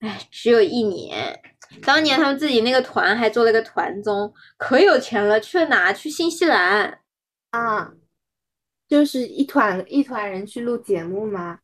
[0.00, 1.40] 哎，只有一年。
[1.82, 5.90] 当年他们自己那个团还做了个团综，可有钱了，去了哪？
[5.90, 7.00] 去新西兰
[7.50, 7.94] 啊，
[8.86, 11.60] 就是一团一团人去录节目吗？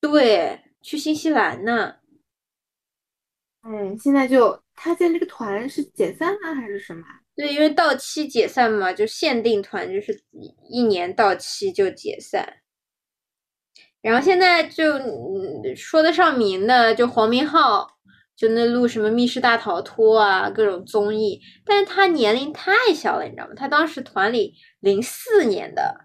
[0.00, 1.96] 对，去新西兰呢。
[3.62, 7.04] 嗯，现在就他在那个团是解散了还是什么？
[7.36, 10.24] 对，因为到期解散嘛，就限定团，就是
[10.68, 12.60] 一年到期就解散。
[14.00, 14.84] 然后现在就
[15.76, 17.94] 说得上名的，就黄明昊。
[18.36, 23.54] 就那录什么密室大逃脱啊，各种综艺，但是他年龄太小了，你知道吗？
[23.56, 26.02] 他当时团里零四年的，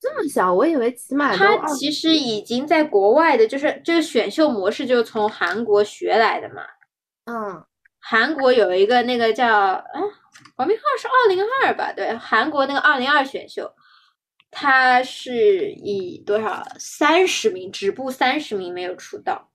[0.00, 6.62] 这么小，我以为起码他其实已经在国外的，就是这个选秀模式就是从韩国学来的嘛。
[7.24, 7.64] 嗯，
[8.06, 9.82] 韩国有一个那个叫啊，
[10.56, 11.90] 黄明昊是二零二吧？
[11.90, 13.74] 对，韩国那个二零二选秀，
[14.50, 19.50] 他是以多少三十名，止步三十名没有出道。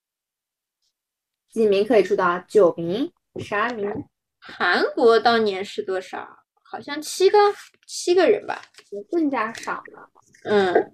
[1.52, 2.44] 几名可以出道？
[2.48, 3.88] 九名、十二名。
[4.40, 6.28] 韩国当年是多少？
[6.64, 7.38] 好像七个，
[7.86, 8.62] 七个人吧。
[9.12, 10.10] 更加少了。
[10.46, 10.92] 嗯，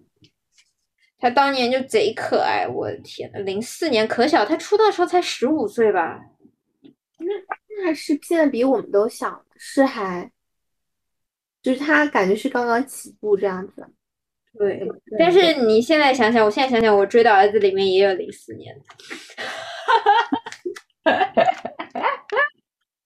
[1.17, 6.19] 他当年就贼可爱，我的天呐，零四年可小，他出道时候才十五岁吧？
[7.25, 10.31] 那那是现在比我们都小，是还，
[11.61, 13.85] 就是他感觉是刚刚起步这样子。
[14.57, 14.87] 对，
[15.19, 18.85] 但是你现在想想，我现在想想，我追到儿子里面也有零四年的。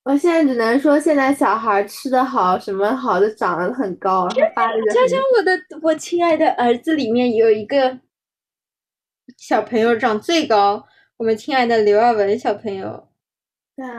[0.03, 7.99] 我现在只能说，现在小孩吃的好，什么好的长得很高，然后发想想我的我亲爱的儿子里面有一个
[9.37, 10.85] 小朋友长最高，
[11.17, 13.08] 我们亲爱的刘耀文小朋友，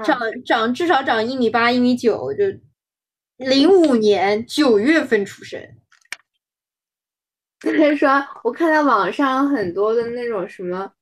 [0.04, 2.44] 长长至少长一米八一米九，就
[3.36, 5.60] 零五年九月份出生。
[7.60, 10.92] 所以说，我看到网上很多的那种什么。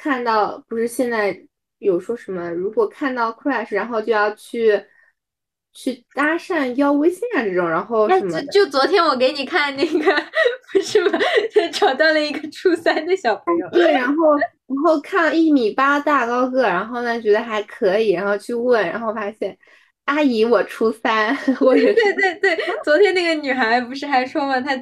[0.00, 1.36] 看到不是现在
[1.78, 4.80] 有说什么，如果看到 crush，然后就要去
[5.72, 8.40] 去搭讪要微信啊这种，然后什么？
[8.52, 10.02] 就昨天我给你看那个，不
[10.82, 11.18] 是吗？
[11.72, 13.68] 找到了一个初三的小朋友。
[13.70, 19.56] 对，然后然后看一米八大高个，然后呢觉得还可以，然后去问，然后发现
[20.04, 24.76] 阿姨我初三， 我对对对，昨天那个女孩不是还说嘛，她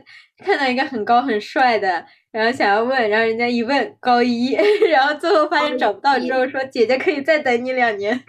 [0.45, 2.05] 看到一个很高很帅的。
[2.33, 4.53] 然后想要问，然后人家一问高一，
[4.91, 8.23] 然后最后发现找不到，之后说姐姐可以再等你两年。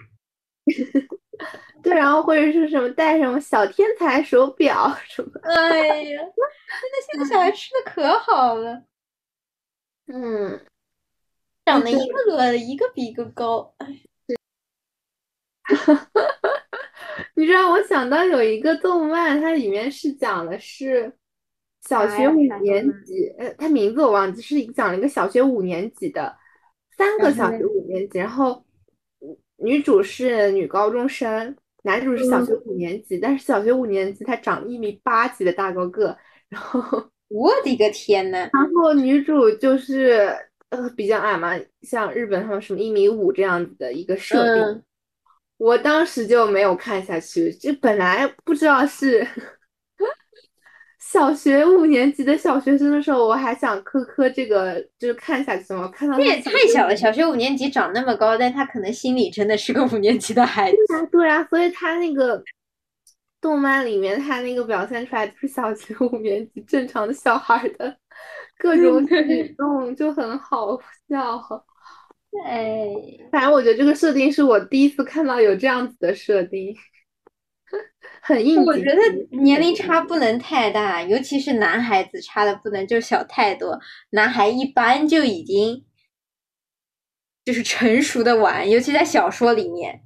[1.82, 5.30] 对，然后或者是什么带什么小天才手表什么。
[5.42, 8.82] 哎呀，真的现在小孩吃的可好了。
[10.06, 10.60] 嗯，
[11.64, 13.74] 长得一个个一个比一个高。
[17.34, 21.12] 你知道我想到有一个动漫，它里面是讲的是。
[21.80, 26.36] 小学五年级，呃，它名字我忘记，是讲了一个小学五年级的
[26.98, 28.62] 三个小学五年级，然后
[29.56, 31.56] 女主是女高中生，
[31.88, 36.16] 男主是小学五年级，但是小学五年级他长一米八几的大高个，
[36.50, 36.80] 然后
[37.28, 38.50] 我的个天呐！
[38.52, 40.28] 然后女主就是
[40.68, 44.82] 呃比较矮嘛，像日本他们什么一米五这样子的一个设定，嗯
[45.56, 49.26] 我当时就没有看下去，就本来不知道是
[51.10, 60.76] 小学五年级的小学生的时候，我还想磕磕这个就是看下去嘛，看到这也太小了，小学五年级长那么高，但他可能心里真的是个五年级的孩子。
[60.86, 62.42] 对啊，对啊，所以他那个
[63.40, 67.96] 动漫里面，他那个表现出来就是小学五年级正常的小孩儿的
[68.58, 70.78] 各种举动，就很好
[71.08, 71.64] 笑。
[72.44, 72.86] 哎，
[73.32, 76.76] 反正我觉得这个设定是我第一次看到有这样子的设定，
[78.28, 78.64] 很应景。
[78.66, 83.80] 我觉得年龄差不能太大，尤其是男孩子差的不能就小太多。
[84.10, 85.86] 男孩一般就已经
[87.42, 90.02] 就是成熟的晚，尤其在小说里面，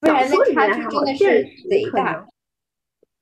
[0.00, 2.26] 不然那差距真的是贼大能。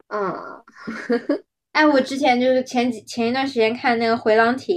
[0.07, 0.63] 嗯，
[1.73, 4.77] 哎，我之前就是前几前一段时间看那个《回廊亭》，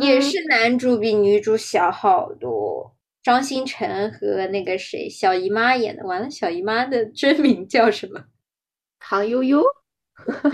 [0.00, 2.93] 也嗯是男主比女主小好多。
[3.24, 8.22] 张新成和那个谁小姨妈演的，完了，小姨妈的真名叫什么？
[9.00, 9.60] 唐悠悠，
[10.44, 10.50] 哎，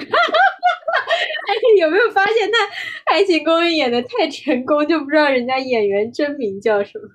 [1.80, 2.58] 有没有发现他
[3.06, 7.08] 《爱情公寓》演的太成功，就不知道人家演员真名叫什么？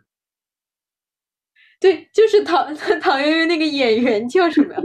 [1.80, 4.76] 对，就是唐 唐悠悠那个演员叫什么？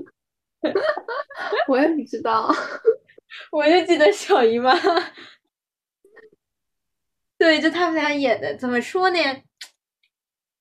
[1.66, 2.55] 我也不知道。
[3.51, 4.73] 我就记得小姨妈。
[7.39, 9.18] 对，就他们俩演的，怎么说呢？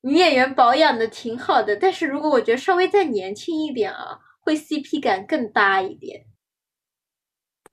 [0.01, 6.25] 女演员保养的挺好的，但是如果我觉得稍微再年轻一点啊，会 CP 感更搭一点。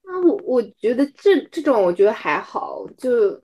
[0.02, 3.42] 那，我我觉得这这种我觉得还好，就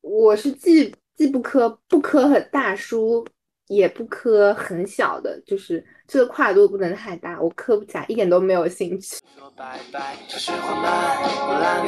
[0.00, 3.26] 我是既既不磕不磕很大叔，
[3.68, 9.16] 也不磕很小的，就是这个跨度不能太大，我磕不起来，一点都没有兴趣。
[9.36, 11.16] 说拜拜，城市缓慢，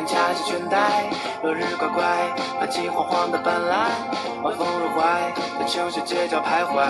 [0.07, 1.11] 着裙带，
[1.43, 6.89] 落日乖乖，泛起黄黄的斑斓，晚风入怀，在城市街角徘徊，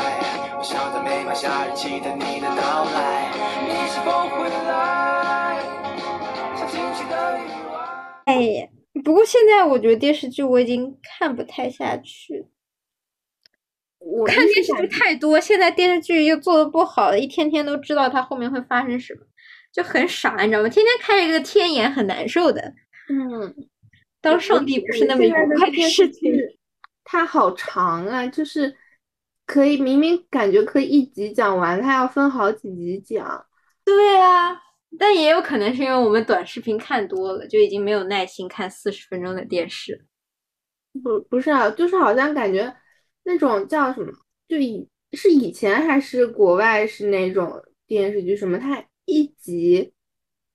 [0.57, 3.30] 我笑在每晚夏日，期待你的到来，
[3.66, 5.61] 你是否会来？
[6.57, 7.76] 像惊喜的意外。
[8.24, 8.70] 哎，
[9.05, 12.47] 不过现在我觉得电视剧我已经看不太下去，
[13.99, 19.20] 我看电视剧太多，现在电视剧又做的不好，一天天都知道它后面会发生什么，
[19.72, 20.68] 就很傻，你知道吗？
[20.68, 22.74] 天天看一个天眼很难受的。
[23.09, 23.55] 嗯，
[24.20, 26.32] 当上帝不是那么愉快的事情。
[27.05, 28.76] 它好长啊，就是
[29.46, 33.46] 可以明明感觉可以一集讲完，它要分好几集讲。
[33.84, 34.55] 对啊，
[34.99, 40.05] 但也有可能是因为我们短视频看多了，就已经没有耐心看四十分钟的电视。
[41.03, 42.74] 不不是啊，就是好像感觉
[43.28, 44.10] 那种叫什么，
[44.48, 49.92] 就以是以前还是国外是那种电视剧什么，它一集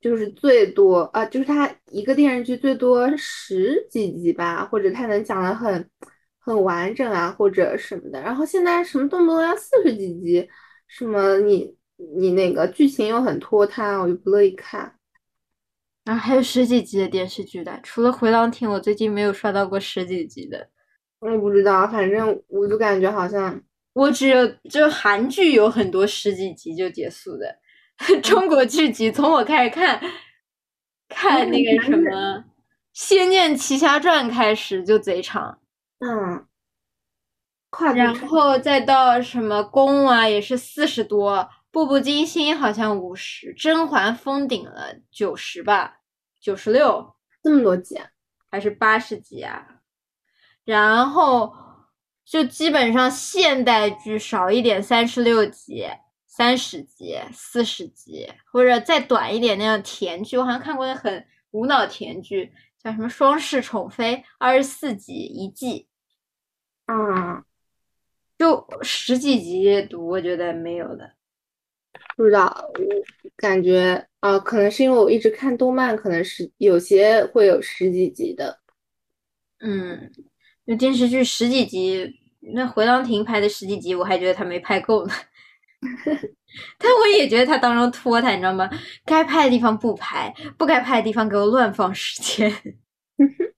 [0.01, 5.87] 就是最多啊，就是它一个电视剧最多十几集吧，或者它能讲的很
[6.39, 8.19] 很完整啊，或者什么的。
[8.19, 10.49] 然后现在什么动不动要四十几集，
[10.87, 11.77] 什么你
[12.17, 14.95] 你那个剧情又很拖沓，我就不乐意看。
[16.05, 20.69] 啊，还有十几集的电视剧的，除了《回廊亭》，我最近没有刷到过十几集的。
[21.23, 23.61] 我也不知道，反正我就感觉好像。
[23.93, 27.59] 我只有就韩剧有很多十几集就结束的，
[28.21, 30.01] 中国剧集从我开始看
[31.07, 32.01] 看那个什么
[32.91, 35.59] 《仙剑奇侠传》开始就贼长，
[35.99, 36.45] 嗯，
[37.95, 45.99] 然后再到什么宫啊也是四十多，步步惊心好像五十，甄嬛封顶了九十吧，
[46.41, 48.07] 九十六这么多集啊，
[48.49, 49.67] 还是八十集啊？
[50.65, 51.53] 然后
[52.25, 55.87] 就基本上现代剧少一点，三十六集、
[56.25, 65.87] 三十集、四十集，或者再短一点那样甜剧，我好像看过那很无脑甜剧，叫什么《双世宠妃》，二十四集一季，
[66.87, 67.43] 嗯，
[68.37, 71.13] 就十几集读，我觉得没有的。
[72.15, 78.59] 不知道，我感觉啊，可能是因为我一直看动漫，可能是有些会有十几集的。
[79.59, 80.11] 嗯，
[80.65, 82.19] 那电视剧十几集，
[82.55, 85.13] 那回廊亭拍的十几集，我还觉得他没拍够呢。
[86.77, 88.69] 但我也觉得他当中拖沓，你知道吗？
[89.05, 92.51] 该拍的地方不拍，不该拍的地方给我乱放时间。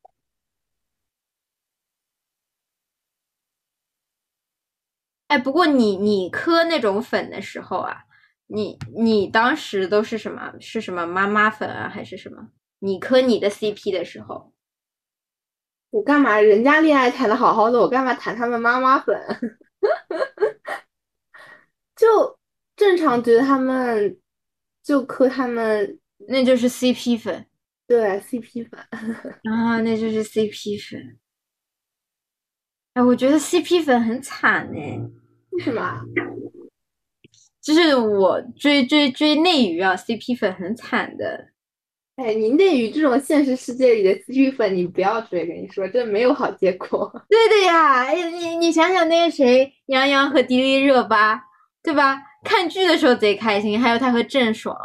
[5.27, 8.05] 哎，不过你你磕那种粉的时候啊，
[8.47, 10.53] 你你当时都是什么？
[10.59, 12.49] 是什么妈妈粉啊，还是什么？
[12.79, 14.54] 你磕你的 CP 的时候，
[15.91, 16.39] 我干嘛？
[16.39, 19.15] 人家恋爱谈的好好的，我干嘛谈他们妈妈粉？
[21.95, 22.37] 就
[22.75, 24.19] 正常觉得他们
[24.83, 27.45] 就磕他们那就是 CP 粉
[27.87, 28.79] 对 CP 粉，
[29.51, 31.17] 啊，那就是 CP 粉。
[32.95, 34.79] 哎，我觉得 CP 粉很惨呢。
[35.51, 36.01] 为什么？
[37.61, 41.49] 就是我追追追内娱啊，CP 粉很惨的。
[42.15, 47.11] 哎，你内娱这种现实世界里的 CP 粉，你不要追，跟你说，这没有好结果。
[47.27, 51.43] 对的呀，哎，你你想想那个谁，杨洋和迪丽热巴，
[51.83, 52.21] 对吧？
[52.43, 54.77] 看剧的时候贼开心，还有他和郑爽，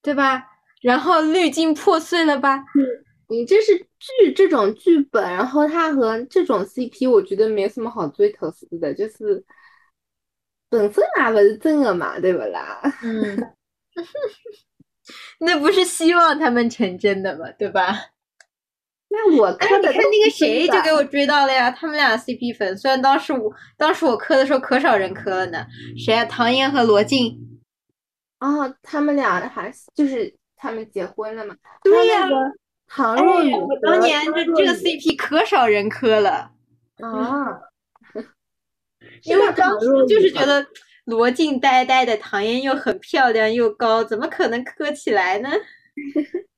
[0.00, 0.46] 对吧？
[0.80, 2.64] 然后滤镜破碎了吧？
[3.28, 9.44] 你这是剧这种剧本，然后他和这种 CP，我觉得没什么好追头丝的，就是
[10.68, 12.80] 本身嘛不是真的嘛，对不啦？
[13.02, 13.36] 嗯，
[15.40, 18.10] 那不是希望他们成真的吗，对吧？
[19.08, 25.66] 那我哎，看的你看那个谁就给我追到了呀，他们俩 CP 粉，虽然当时我当时我磕的时候可少人磕了呢，
[25.98, 26.24] 谁啊？
[26.26, 27.60] 唐嫣和罗晋。
[28.38, 31.56] 哦，他们俩还就是他们结婚了嘛？
[31.82, 32.28] 对呀
[32.86, 36.52] 唐哎，若昀我和当年这这个 CP 可少人磕了，
[37.00, 37.60] 啊，
[39.24, 40.64] 因为当时唐若昀吗就是觉得
[41.10, 45.50] 罗晋呆呆的，唐嫣又很漂亮又高，怎么可能磕起来呢？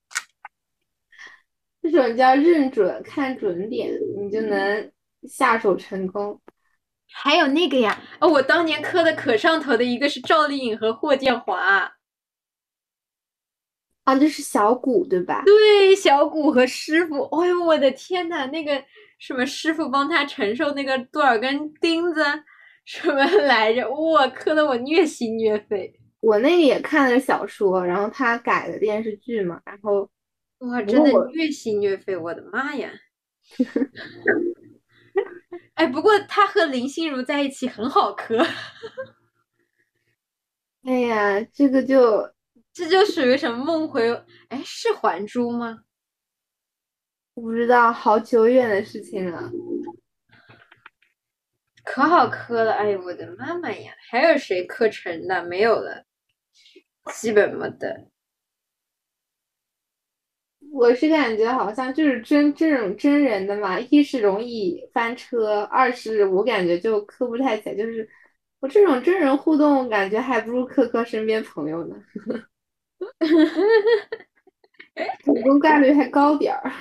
[1.82, 4.92] 这种叫认准，看准点，你就能
[5.28, 6.40] 下手成功。
[7.10, 11.92] 还有那个呀，哦，我当年磕的可上头的一个是赵丽颖和霍建华，
[14.04, 15.42] 啊，这是小谷对吧？
[15.44, 18.84] 对，小谷和师傅，哎呦我的天呐，那个
[19.18, 22.24] 什么师傅帮他承受那个多少根钉子，
[22.84, 23.88] 什么来着？
[23.90, 30.10] 我，磕的我虐心虐肺，我那个也看的是小说，然后他改的电视剧嘛，然后
[30.58, 32.90] 哇，真的虐心虐肺，我的妈呀！
[35.74, 38.44] 哎，不过他和林心如在一起很好磕，
[40.84, 42.30] 哎呀，这个就
[42.72, 44.12] 这就属于什么梦回？
[44.48, 45.80] 哎，是《还珠》吗？
[47.34, 49.50] 不知道好久远的事情了。
[51.84, 53.92] 可好磕了，哎呦我的妈妈呀！
[54.10, 55.44] 还有谁磕成的？
[55.44, 56.04] 没有了，
[57.12, 58.08] 基本没得。
[60.70, 68.08] 我是感觉好像就是真这种真人的嘛，一是容易翻车，二是我感觉就磕不太起来，就是
[68.60, 71.96] 我这种真人互动，感觉还不如磕磕身边朋友呢，
[75.24, 76.72] 成功概率还高点儿。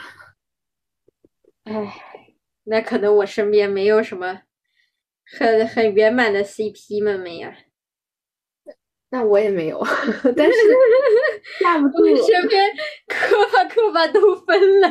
[1.65, 2.33] 哎，
[2.63, 4.41] 那可能我身边没有什么
[5.37, 7.55] 很很圆满的 CP 们没呀。
[9.09, 9.77] 那我也没有，
[10.37, 10.53] 但是
[11.59, 12.71] 架不住我，身边
[13.07, 14.87] 磕吧磕吧都分了。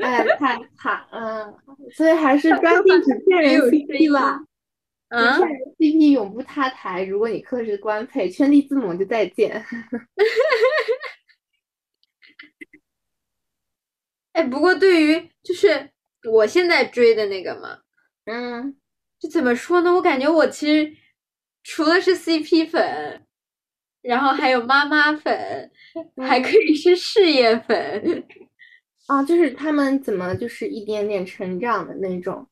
[0.00, 1.52] 哎，太惨了，
[1.92, 4.40] 所以还是专心只骗人 CP 吧。
[5.08, 7.02] 啊骗人 CP 永不塌台。
[7.02, 9.62] 如果你磕的是官配，圈地自萌就再见。
[14.32, 15.90] 哎，不过对于就是
[16.30, 17.80] 我现在追的那个嘛，
[18.26, 18.76] 嗯，
[19.18, 19.92] 就怎么说呢？
[19.94, 20.96] 我感觉我其实
[21.64, 23.26] 除了是 CP 粉，
[24.02, 25.70] 然后还有妈妈粉，
[26.18, 28.24] 还可以是事业粉。
[29.06, 32.46] 啊，就是他们怎么就是一点点成长的那种。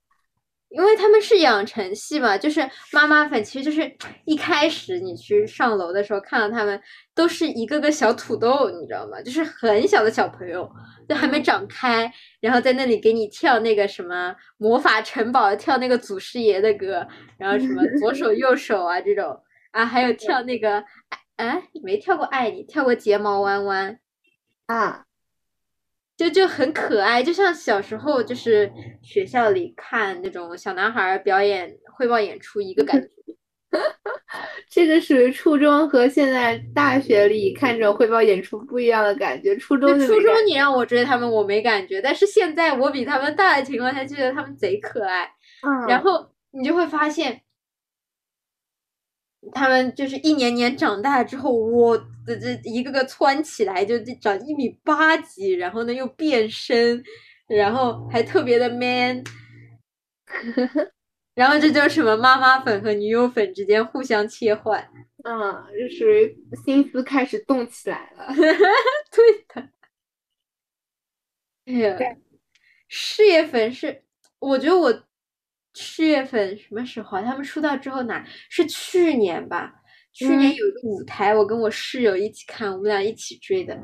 [0.71, 2.61] 因为他们是养成系嘛，就是
[2.93, 3.93] 妈妈粉，其实就是
[4.25, 6.81] 一开始你去上楼的时候看到他们
[7.15, 9.21] 都是一个个小土豆，你知道吗？
[9.21, 10.71] 就是很小的小朋友，
[11.09, 12.11] 就还没长开，
[12.41, 17.07] 然后在那里给你跳那个什么魔法城堡，跳那个祖师爷的歌，
[17.37, 19.37] 然后什么左手右手啊这种
[19.73, 20.85] 啊，还有跳那个
[21.37, 23.99] 哎没跳过爱你，跳过睫毛弯弯。
[24.67, 25.05] 啊，
[26.21, 33.09] 就就很可爱，就像小时候就是学校里看那种小男孩儿表演汇报演出一个感觉。
[34.69, 39.57] 这个属于初中和现在大学里看这种汇报演出不一样的感觉。
[39.57, 45.25] 初中初中你让我追他们，我没感觉，但是现在我比他们大的情况下，觉得他们贼可爱。
[45.67, 47.41] 嗯，然后你就会发现，
[49.53, 51.97] 他们就是一年年长大之后，我
[52.27, 57.03] 这这一个个窜起来，就就长一米八几，然后呢又变身，
[57.47, 59.23] 然后还特别的 man，
[61.35, 64.89] 然后这就是什么妈妈粉和女友粉之间互相切换。
[65.23, 66.35] 嗯，就属于
[66.65, 68.33] 心思开始动起来了。
[68.35, 69.69] 对的。
[71.67, 72.17] 哎呀，
[72.89, 74.03] 事业粉是，
[74.39, 74.91] 我觉得我
[75.75, 77.23] 事业粉什么时候啊？
[77.23, 79.73] 他们出道之后哪是去年吧？
[80.13, 83.79] 去年嗯有一个舞台，我跟我室友一起看，我们俩一起追的。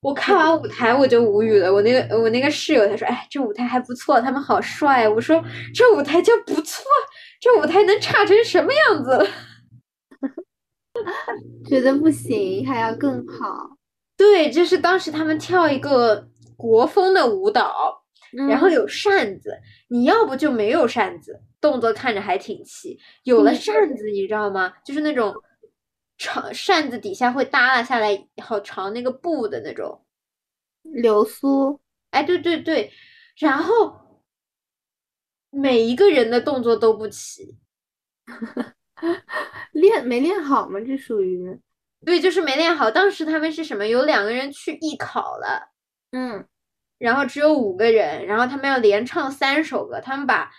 [0.00, 5.42] 我看完舞台我就无语了，我那个我那个室友他说：“哎，这舞台还不错，他们好帅。”我说
[5.74, 6.84] ：“这舞台叫不错，
[7.40, 9.26] 这舞台能差成什么样子了？”
[11.68, 13.76] 觉得不行，还要更好。
[14.16, 18.04] 对，就是当时他们跳一个国风的舞蹈，
[18.48, 19.58] 然后嗯有扇子，
[19.88, 24.74] 你要不就没有扇子，动作看着还挺齐；有了嗯扇子，你知道吗？
[24.84, 25.34] 就是那种
[26.16, 30.04] 长扇子底下会耷拉下来好长那个布的那种。
[30.82, 31.78] 流苏，
[32.10, 32.90] 哎，对对对，
[33.36, 34.22] 然后
[35.50, 37.56] 每一个人的动作都不齐，
[39.72, 40.80] 练没练好吗？
[40.80, 41.60] 这属于
[42.06, 42.90] 对，就是没练好。
[42.90, 43.86] 当时他们是什么？
[43.86, 45.72] 有两个人去艺考了。
[46.12, 46.46] 嗯
[46.98, 50.50] 然后只有五个人，然后他们要连唱三首歌，他们把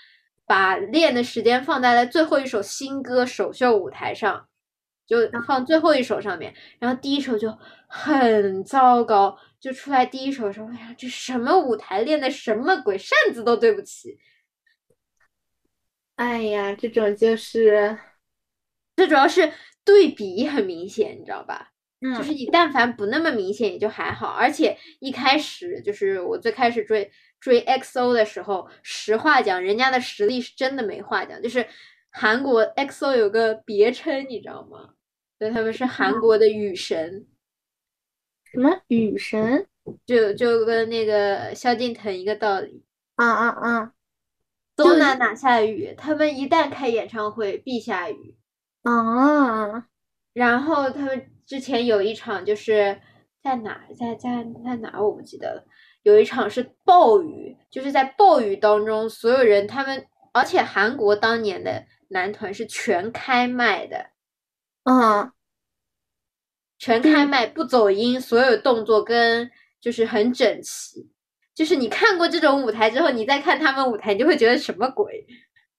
[0.46, 4.48] 把练的时间放在了最后一首新歌首秀舞台上，
[5.06, 14.18] 就放最后一首上面，然后第一首就很糟糕，就出来第一首的时候，哎呀，这什么舞台练的什么鬼，扇子都对不起。
[16.16, 17.98] 哎呀，这种就是
[18.96, 19.52] 最主要是
[19.84, 21.72] 对比很明显，你知道吧？
[22.02, 31.42] 嗯就是你但凡不那么明显也就还好，而且一开始就是我最开始追追 XO 的时候，实话讲，人家的实力是真的没话讲。
[31.42, 31.66] 就是
[32.12, 34.92] 韩国 XO 有个别称，你知道吗？
[35.38, 37.28] 对，他们是韩国的雨神，
[38.46, 39.68] 什么雨神
[40.06, 42.84] 就就跟那个萧敬腾一个道理。
[43.16, 43.94] 啊啊啊
[44.76, 48.38] 东南哪下雨，他们一旦开演唱会必下雨。
[48.84, 49.88] 啊！
[50.32, 53.02] 然后他们之前有一场就是
[53.42, 55.66] 在哪，在在在哪我不记得了。
[56.04, 64.12] 有一场是暴雨，就是在暴雨当中，所有人他们，而且韩国当年的男团是全开麦的，
[64.84, 65.32] 嗯，
[66.78, 69.50] 全开麦不走音，所有动作跟
[69.82, 71.10] 就是很整齐。
[71.56, 75.26] 就是你看过这种舞台之后，你再看他们舞台，你就会觉得什么鬼？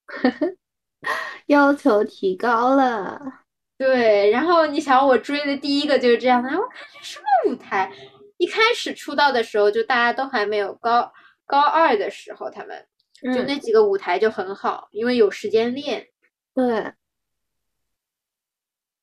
[1.47, 3.40] 要求提高了。
[3.81, 7.91] 对，然后你想我追的第一个就是这样的，我看这什么舞台？
[8.37, 11.11] 一开始出道的时候，就大家都还没有高
[11.47, 12.85] 高二的时候，他们
[13.23, 16.07] 就嗯，那几个舞台就很好，因为有时间练。
[16.53, 16.93] 对，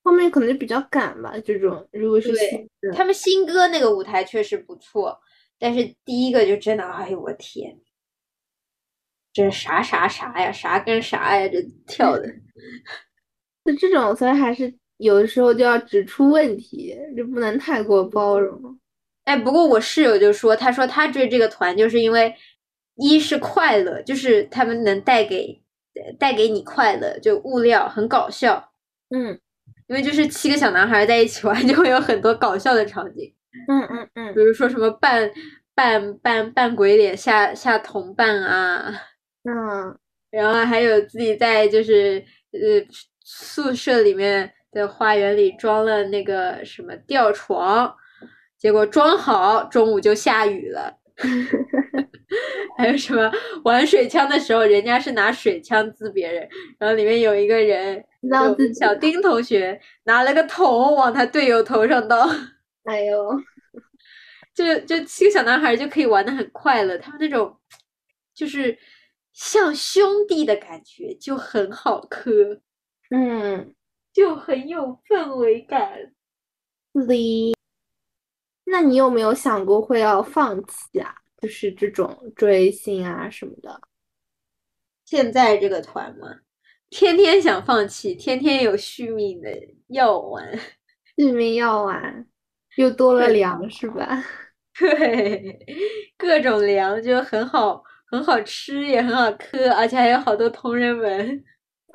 [0.04, 1.34] 后面可能就比较赶吧。
[1.44, 2.30] 这种如果是
[2.94, 5.20] 他们新歌那个舞台确实不错，
[5.58, 7.80] 但是第一个就真的，哎呦我天，
[9.32, 12.32] 这啥啥啥呀，啥跟啥呀，这跳的。
[13.72, 18.78] 就这种，所以还是有的时候就要指出问题，就不能太过包容。
[19.24, 22.34] 哎，不过我室友就说，他说他追这个团就是因为
[22.96, 25.60] 一是快乐，就是他们能带给
[26.18, 28.72] 带给你快乐，就物料很搞笑，
[29.10, 29.38] 嗯。
[29.86, 33.34] 因为就是七个小男孩在一起玩，就会有很多搞笑的场景，
[33.68, 34.34] 嗯嗯嗯。
[34.34, 35.30] 比如说什么扮
[35.74, 38.92] 扮扮扮鬼脸吓吓同伴啊，
[39.44, 39.98] 嗯，
[40.30, 42.58] 然后还有自己在就是呃
[43.30, 47.94] 宿舍里面的花园里装了那个什么吊床，
[48.56, 50.96] 结果装好中午就下雨了。
[52.78, 53.30] 还有什么
[53.64, 56.48] 玩水枪的时候，人家是拿水枪滋别人，
[56.78, 58.02] 然后里面有一个人，
[58.80, 62.26] 小丁同学拿了个桶往他队友头上倒，
[62.84, 63.28] 哎呦，
[64.54, 67.58] 就就七个小男孩就可以玩的很快乐，他们那种
[68.34, 68.78] 就是
[69.34, 72.62] 像兄弟的感觉就很好磕。
[73.10, 73.74] 嗯，
[74.12, 76.12] 就很有氛围感。
[76.92, 77.54] 离。
[78.64, 81.14] 那你有没有想过会要放弃啊？
[81.40, 83.80] 就是这种追星啊什么的。
[85.04, 86.40] 现在这个团嘛，
[86.90, 89.50] 天天想放弃，天天有续命的
[89.86, 90.58] 药丸。
[91.16, 92.26] 续命药丸
[92.76, 94.22] 又多了粮是吧？
[94.78, 95.58] 对，
[96.16, 101.44] 各种粮就很好，很好吃，也很好磕，而且还有好多同人文，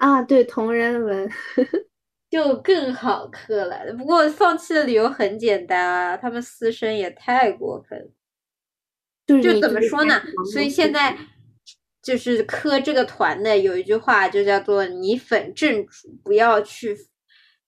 [0.03, 1.29] 啊，对，同人文。
[2.29, 3.93] 就更好磕了。
[3.95, 8.11] 不过放弃的理由很简单啊，他们私生也太过分。
[9.41, 10.19] 就怎么说呢？
[10.51, 11.15] 所以现在
[12.01, 16.97] 就是磕这个团的有一句话就叫做“你粉正主，不要去”。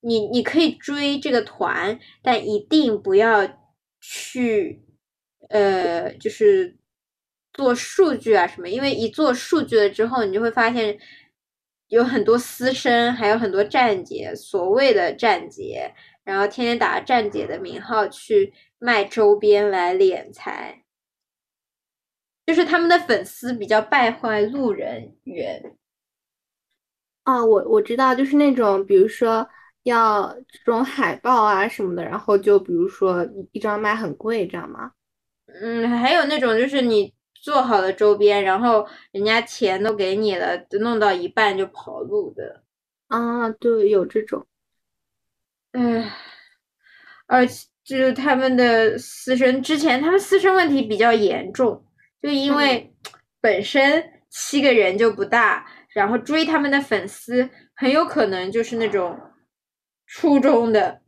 [0.02, 3.48] 你你可以追这个团，但一定不要
[4.02, 4.84] 去，
[5.50, 6.76] 呃，就是
[7.54, 10.98] 做数据啊什么，因为一做数据了之后，你就会发现
[11.96, 15.94] 有很多私生，还有很多站姐，所谓的站姐，
[16.26, 20.84] 然后天天打着站姐的名号去卖周边来敛财。
[22.46, 25.78] 就是他们的粉丝比较败坏路人缘，
[27.24, 29.48] 啊，我我知道，就是那种比如说
[29.84, 34.92] 要这种海报啊什么的，然后就比如说一一张卖很贵，这样吗？
[35.48, 37.14] 嗯，还有那种就是你
[37.46, 42.64] 做好了周边，然后人家钱都给你了，弄到一半就跑路的。
[43.08, 44.48] 啊，对，有这种。
[45.74, 46.12] 唉，
[47.28, 51.86] 而且就是他们的私生，之前他们私生问题比较严重，
[52.20, 52.92] 就因为
[53.40, 59.20] 本身七个人就不大，然后追他们的粉丝很有可能就是那种
[60.08, 61.00] 初中的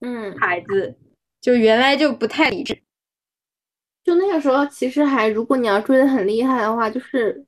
[0.00, 0.98] 嗯，孩子，
[1.40, 2.82] 就原来就不太理智。
[4.04, 7.46] 就那个时候，其实还如果你要追的很厉害的话，就是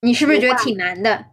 [0.00, 1.24] 你是不是觉得挺难的？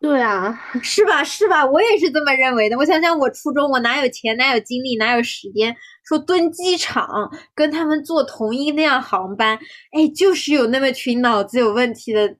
[0.00, 1.22] 对啊，是吧？
[1.22, 1.64] 是吧？
[1.64, 2.76] 我也是这么认为的。
[2.76, 5.74] 我想想，我初中我哪有钱，哪有精力，哪有时间
[6.06, 7.06] 说蹲机场
[7.54, 9.58] 跟他们坐同一辆航班？
[9.92, 12.36] 哎，就是有那么群脑子有问题的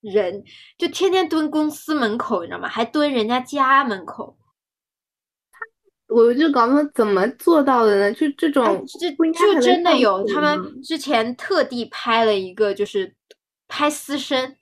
[0.00, 0.42] 人，
[0.78, 2.68] 就天天蹲公司门口，你知道吗？
[2.68, 4.36] 还蹲人家家门口。
[6.14, 8.12] 我就搞不懂怎么做到的呢？
[8.12, 13.14] 就这种就还能上真的有，他们之前特地拍了一个，就是
[13.68, 14.56] 拍私生，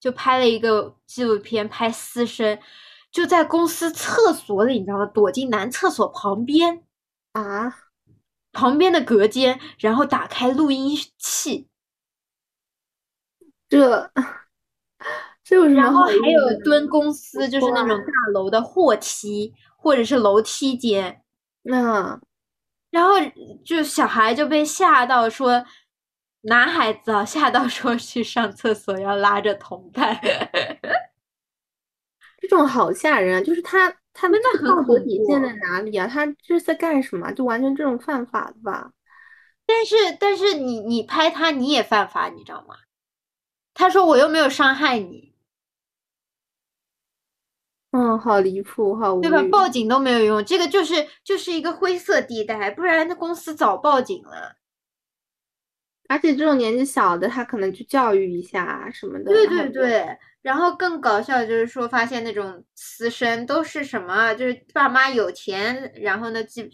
[0.00, 2.58] 就拍了一个纪录片，拍私生，
[3.10, 5.06] 就在公司厕所里，你知道吗？
[5.06, 6.82] 躲进男厕所旁边，
[7.32, 7.76] 啊，
[8.52, 11.68] 旁边的隔间，然后打开录音器，
[13.68, 14.10] 这
[15.42, 19.52] 这有什么然后还有蹲公司，就是那种大楼的货梯
[19.84, 21.22] 或者是楼梯间，
[21.62, 22.18] 那
[22.90, 23.12] 然后
[23.62, 25.62] 就小孩就被吓到说，
[26.40, 30.18] 男孩子啊吓到说去上厕所要拉着同伴，
[32.40, 33.42] 这种好吓人啊！
[33.44, 36.06] 就是他他们真的道德底线在哪里啊？
[36.06, 37.30] 他这是在干什么？
[37.32, 38.92] 就完全这种犯法的吧？
[39.66, 42.76] 但是但是你你拍他你也犯法，你知道吗？
[43.74, 45.33] 他说我又没有伤害你，
[47.96, 49.40] 嗯，好离谱，好无对吧？
[49.40, 49.48] 语。
[49.48, 54.56] 报警都没有用，这个就是就是一个灰色地带，不然那公司早报警了。
[56.08, 59.26] 而且这种年纪小的，他可能去教育一下啊什么的。
[59.26, 60.04] 对对对，
[60.42, 66.64] 然后更搞笑的就是说，发现那种私生都是什么啊，就是爸妈有钱，然后呢，就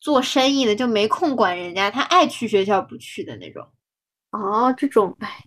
[0.00, 3.66] 做生意的就没空管人家，他爱去学校不去的那种。
[4.30, 5.42] 哦，这种，哎，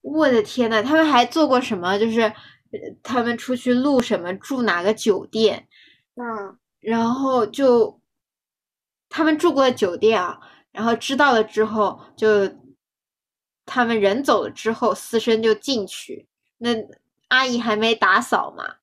[0.00, 1.98] 我的天呐，他们还做过什么？
[1.98, 2.32] 就是呃
[3.02, 5.68] 他们出去录什么，住哪个酒店，
[6.14, 8.00] 嗯，然后就
[9.08, 12.50] 他们住过的酒店啊，然后知道了之后，就
[13.66, 16.26] 他们人走了之后，私生就进去，
[16.58, 16.70] 那
[17.28, 18.76] 阿姨还没打扫嘛，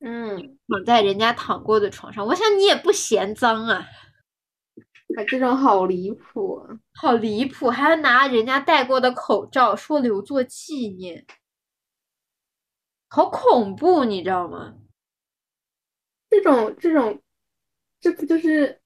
[0.00, 3.86] 嗯，躺在人家躺过的床上，我想你也不嫌脏啊，
[5.16, 6.78] 啊，这种好离谱啊。
[7.00, 11.24] 好离谱，还要拿人家戴过的口罩说留作纪念，
[13.08, 14.76] 好恐怖，你知道吗？
[16.30, 17.22] 这种这种，
[18.00, 18.80] 这不就是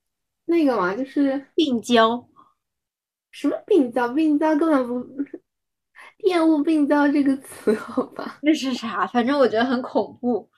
[0.44, 0.94] 那个嘛？
[0.94, 2.28] 就是病娇，
[3.30, 4.08] 什么病娇？
[4.08, 5.24] 病娇根本不
[6.18, 8.38] 厌恶病娇这个词，好吧？
[8.42, 9.06] 那是啥？
[9.08, 10.48] 反正我觉得很恐怖。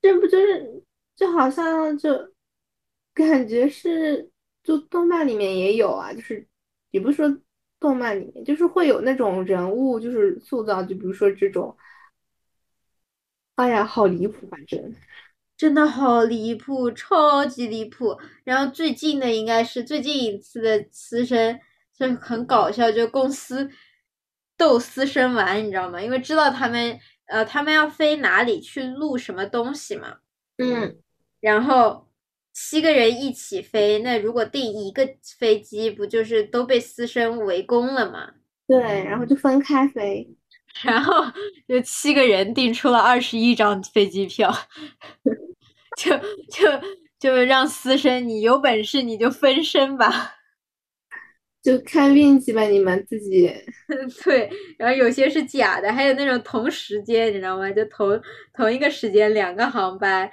[0.00, 0.84] 这不就是
[1.14, 2.32] 就好像就
[3.14, 4.30] 感觉是，
[4.64, 6.48] 就动漫里面也有啊，就是
[6.90, 7.40] 也不是说
[7.78, 11.76] 动漫里面，就是会有那种人物，就是塑造，就比如说这种，
[13.56, 14.94] 哎呀，好离谱，反正。
[15.56, 18.18] 真的好离谱，超级离谱。
[18.44, 21.58] 然后最近的应该是最近一次的私生，
[21.94, 23.70] 就很搞笑，就公司
[24.58, 25.98] 逗私生玩，你知道吗？
[26.02, 30.18] 因为知道他们呃他们要飞哪里去录什么东西嘛，
[30.58, 30.98] 嗯，
[31.40, 32.05] 然后
[32.58, 35.06] 七个人一起飞，那如果订一个
[35.38, 38.30] 飞机，不就是都被私生围攻了吗？
[38.66, 40.26] 对，然后就分开飞。
[40.82, 41.12] 然后
[41.68, 44.50] 就七个人订出了二十一张飞机票，
[45.98, 46.16] 就
[46.50, 46.66] 就
[47.20, 50.36] 就让私生你有本事你就分身吧，
[51.62, 53.52] 就看运气吧，你们自己。
[54.24, 54.48] 对，
[54.78, 57.70] 然后有些是假的，还有那种同时间，你知道吗？
[57.70, 58.18] 就同
[58.54, 60.30] 同一个时间两个航班，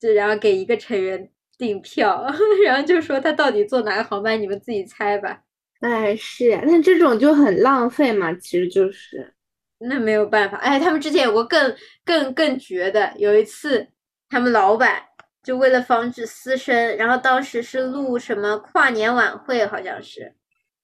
[0.00, 1.28] 就然后给一个成员
[1.58, 2.24] 订票，
[2.64, 5.42] 然后就说他到底坐哪个航班，你们自己猜吧。
[5.80, 9.34] 哎，是呀，但这种就很浪费嘛，其实就是。
[9.80, 13.88] 那没有办法，哎，他们之前有过更更更绝的，有一次
[14.28, 15.02] 他们老板
[15.42, 20.34] 就为了防止私生，然后当时是录什么跨年晚会，好像是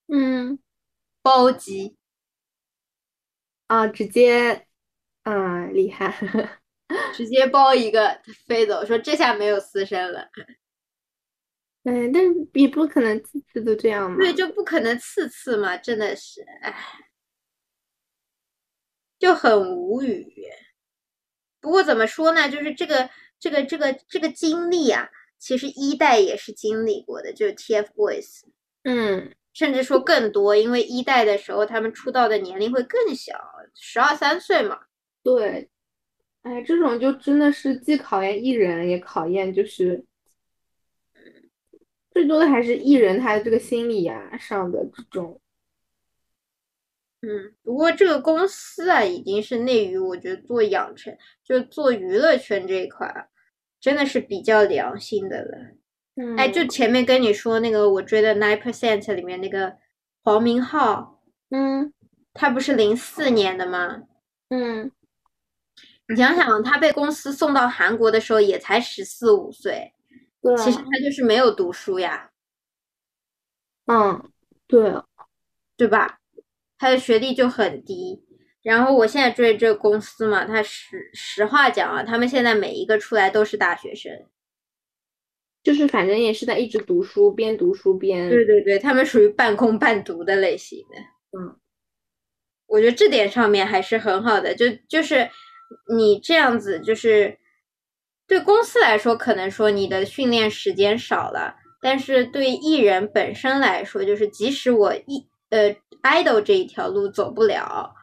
[0.07, 0.59] 嗯，
[1.23, 1.97] 包机，
[3.67, 4.67] 啊，直接，
[5.25, 6.15] 嗯，厉害。
[7.15, 10.29] 直接包一个飞走，说这下没有私生了，
[11.85, 14.17] 嗯，但是也不可能次次都这样嘛。
[14.19, 16.75] 对，就不可能次次嘛，真的是，哎，
[19.19, 20.27] 就很无语。
[21.61, 23.09] 不过怎么说呢，就是这个
[23.39, 25.09] 这个这个这个经历啊，
[25.39, 28.45] 其实一代也是经历过的，就是 TFBOYS。
[28.85, 33.39] 嗯，甚至说更多，因为一代的时候他们出道的年龄会更小，
[33.75, 34.81] 十二三岁嘛。
[35.23, 35.71] 对，
[36.43, 40.05] 哎，这种就真的是既考验艺人，也考验就是
[42.15, 45.41] 最多的还是艺人他的这个心理啊上的这种。
[47.23, 53.29] 嗯，不过这个公司啊，已经是内娱，我觉得做养成就做娱乐圈这一块，
[53.81, 55.59] 真的是比较良心的了。
[56.17, 59.75] 嗯，哎，就前面跟你说那个我追的 Nine Percent 里面那个
[60.23, 61.93] 黄明昊，嗯
[62.35, 64.03] 他不是零四年的吗？
[64.51, 64.93] 嗯，
[66.09, 69.95] 你想想，他被公司送到韩国的时候也才十四五岁，
[70.45, 72.31] 对，其实他就是没有读书呀，
[73.87, 74.31] 嗯，
[74.67, 74.93] 对，
[75.75, 76.21] 对吧？
[76.77, 78.23] 他的学历就很低。
[78.63, 84.13] 然后我现在追这个公司嘛，他实实话讲啊，他们现在每一个出来都是大学生。
[85.63, 91.39] 就是反正也是在一直读书，边读书边对对对，他们属于半工半读的类型的。
[91.39, 91.59] 嗯，
[92.67, 95.31] 我觉得这点上面还是很好的，就就是
[95.97, 97.39] 你这样子，就是
[98.27, 107.95] 对公司来说，可能说你的训练时间少了，但是对艺人本身来说，就是即使我艺呃 idol 这一条路走不了，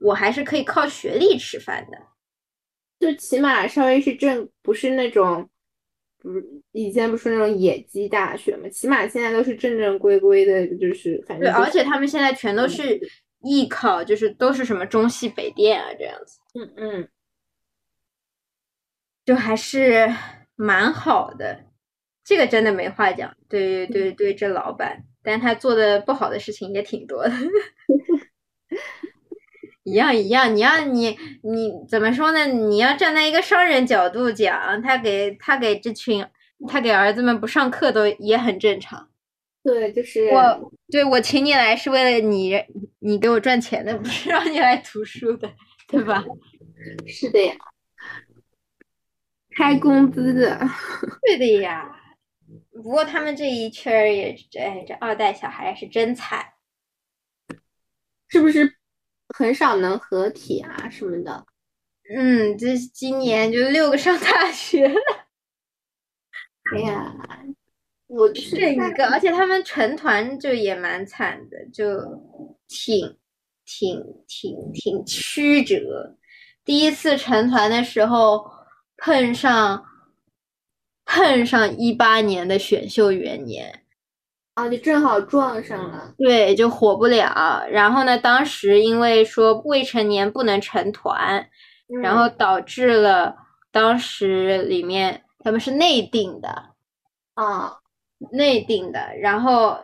[0.00, 1.98] 我还是可以靠学历吃饭的。
[2.98, 5.48] 就起码稍微是正，不是那种，
[6.20, 13.00] 不是以前不是那种野鸡大学嘛，起码现在都是正正规规的，就是反，正、就是、而且他们现在全都是
[13.42, 16.40] 艺考，就是都是什么中戏、北电啊这样子。
[16.58, 17.08] 嗯嗯，
[19.28, 20.10] 就还是
[20.56, 21.66] 蛮好的，
[22.24, 23.36] 这个真的没话讲。
[23.46, 27.32] 对对对，这老板，但他做的不好的事情也挺多的。
[29.84, 32.46] 一样一样，你要你你怎么说呢？
[32.46, 36.24] 你要站在一个商人角度讲，他给他给这群
[36.66, 39.10] 他给儿子们不上课都也很正常。
[39.62, 42.64] 对，就是我对我请你来是为了你
[43.00, 45.52] 你给我赚钱的，不是让你来读书的，
[45.86, 46.24] 对吧？
[47.06, 47.54] 是的呀，
[49.58, 50.56] 开工资的。
[51.26, 51.96] 对的呀。
[52.72, 56.46] 不过他们这一圈儿也，哎，这二代小孩是真惨，
[58.28, 58.76] 是不是
[59.36, 61.44] 很少能合体啊什么的？
[62.14, 64.94] 嗯，这今年就六个上大学了。
[66.72, 67.12] 哎呀，
[68.06, 72.00] 我就是这一个，而且他们成团就也蛮惨的，就
[72.68, 73.18] 挺
[73.66, 76.16] 挺挺挺曲折。
[76.64, 78.50] 第一次成团的时候
[78.98, 79.84] 碰上
[81.06, 83.84] 碰上一八年的选秀元年，
[84.54, 86.12] 啊，就正好撞上了。
[86.18, 87.64] 对，就火不了。
[87.70, 91.48] 然后呢，当时因为说未成年不能成团，
[91.88, 93.36] 嗯然后导致了
[93.70, 96.74] 当时里面他们是内定的，
[97.34, 97.78] 啊，
[98.32, 99.78] 内定的，然后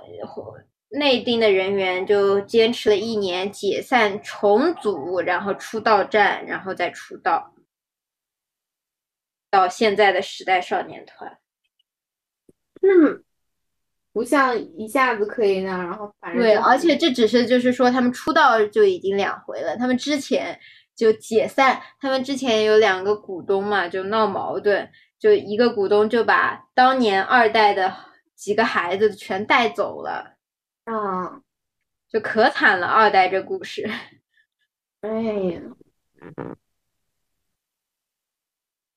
[0.90, 7.53] 内定的人员就坚持了一年，解散重组，然后出道战，然后再出道，
[9.54, 11.38] 到现在的时代少年团。
[12.82, 13.22] 嗯，
[14.12, 20.58] 不像一下子可以那样，然后反正对，而且这只是就是说他们出道就已经两回了，他们之前
[20.96, 24.90] 就解散，他们之前有两个股东嘛，就闹矛盾，
[25.20, 27.94] 就一个股东就把当年二代的
[28.34, 30.34] 几个孩子全带走了，
[30.84, 31.40] 啊，
[32.08, 33.88] 就可惨了，二代这故事。
[35.00, 35.60] 哎呀，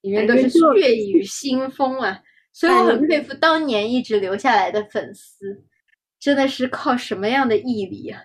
[0.08, 5.66] 里面都是血雨腥风啊，所以我很佩服当年一直留下来的粉丝，
[6.18, 8.24] 真的是靠什么样的毅力啊？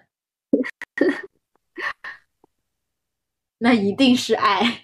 [3.59, 4.83] 那一定是爱，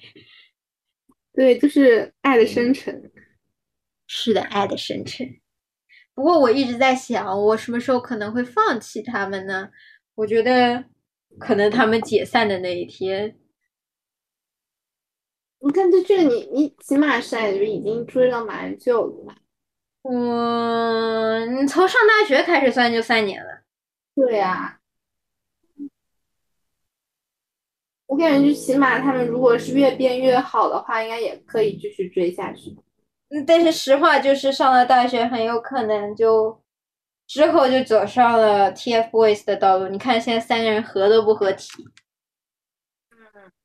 [1.33, 3.11] 对，就是爱的深沉。
[4.09, 5.39] 是的，爱的深沉。
[6.15, 9.71] 不过我一直在想，我什么时候可能会放弃他们呢？
[10.17, 10.85] 我觉得
[11.39, 13.37] 可能他们解散的那一天。
[15.61, 19.35] 你看，这这个你你起码是就已经追了蛮久了吧？
[20.03, 23.63] 嗯，从上大学开始算就三年了。
[24.15, 24.79] 对呀，
[28.07, 32.77] 我感觉就起码他们如果是越变越好的话，应该也可以继续追下去。
[33.31, 36.63] 嗯，但是实话就是上了大学，很有可能就
[37.27, 39.89] 之后就走上了 TFBOYS 的道路。
[39.89, 41.87] 你看现在三个人合都不合体，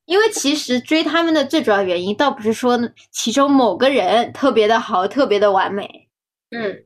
[0.05, 2.77] 因为其实追他们的最主要原因，倒不是说
[3.11, 6.09] 其中某个人特别的好、特别的完美，
[6.51, 6.83] 嗯，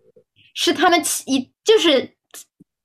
[0.54, 2.16] 是他们七就是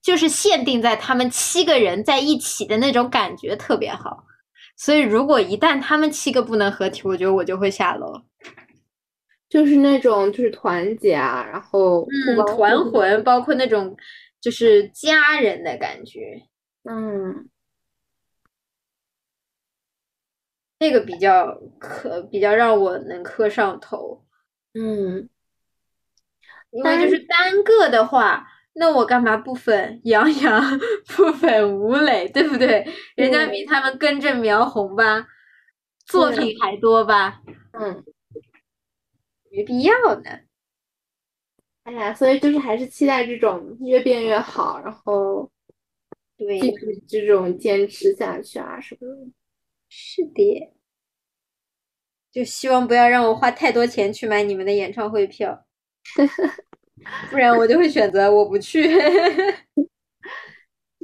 [0.01, 4.25] 就是限定在他们七个人在一起的那种感觉特别好。
[4.77, 8.23] 所以如果一旦他们七个不能合体，我觉得我就会下楼。
[9.49, 12.07] 就是那种就是团结啊，然后
[12.57, 13.95] 团魂，包括那种
[14.41, 16.43] 就是家人的感觉。
[16.89, 17.49] 嗯，
[20.83, 24.25] 那个比较磕，比较让我能磕上头。
[24.75, 25.29] 嗯，
[26.73, 30.61] 因为就是单个的话，那我干嘛不粉杨洋，
[31.07, 32.85] 不粉吴磊，对不对？
[33.15, 35.29] 人家比他们根正苗红吧，
[36.05, 37.41] 作品还多吧？
[37.79, 38.03] 嗯，
[39.53, 40.31] 没必要呢。
[41.85, 45.49] 哎呀，所以就是还是期待这种越变越好，然后
[46.37, 49.31] 对，继续这种坚持下去啊什么的。
[49.95, 50.73] 是的，
[52.33, 55.67] 就希望不要让我花太多钱去买你们的演唱会票，
[57.31, 58.85] 不然我就会选择我不去。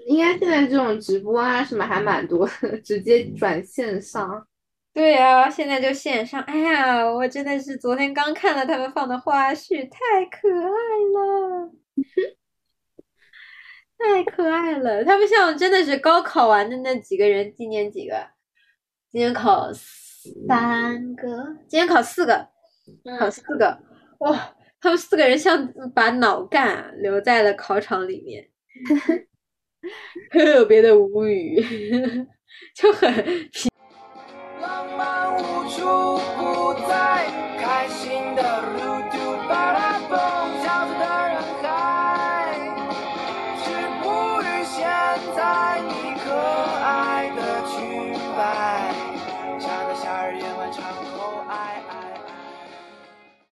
[0.07, 4.49] 应该现在这种直播啊什么还蛮多的，直接转线上。
[4.95, 6.41] 对啊，现在就线上。
[6.45, 10.65] 哎呀，我真的是昨天刚看了他们放的花絮，太可爱
[11.13, 11.71] 了，
[13.99, 15.05] 太可爱了。
[15.05, 18.38] 他们像真的是高考完的那几个人，今年几个？
[19.11, 22.47] 今天考三个今天考四个
[23.19, 23.79] 考四个。
[24.19, 28.49] 哇他们四个人像把脑干留在了考场里面
[30.31, 31.57] 特别的无语
[32.75, 33.11] 就很
[34.61, 37.27] 浪漫无处不在
[37.59, 38.88] 开心的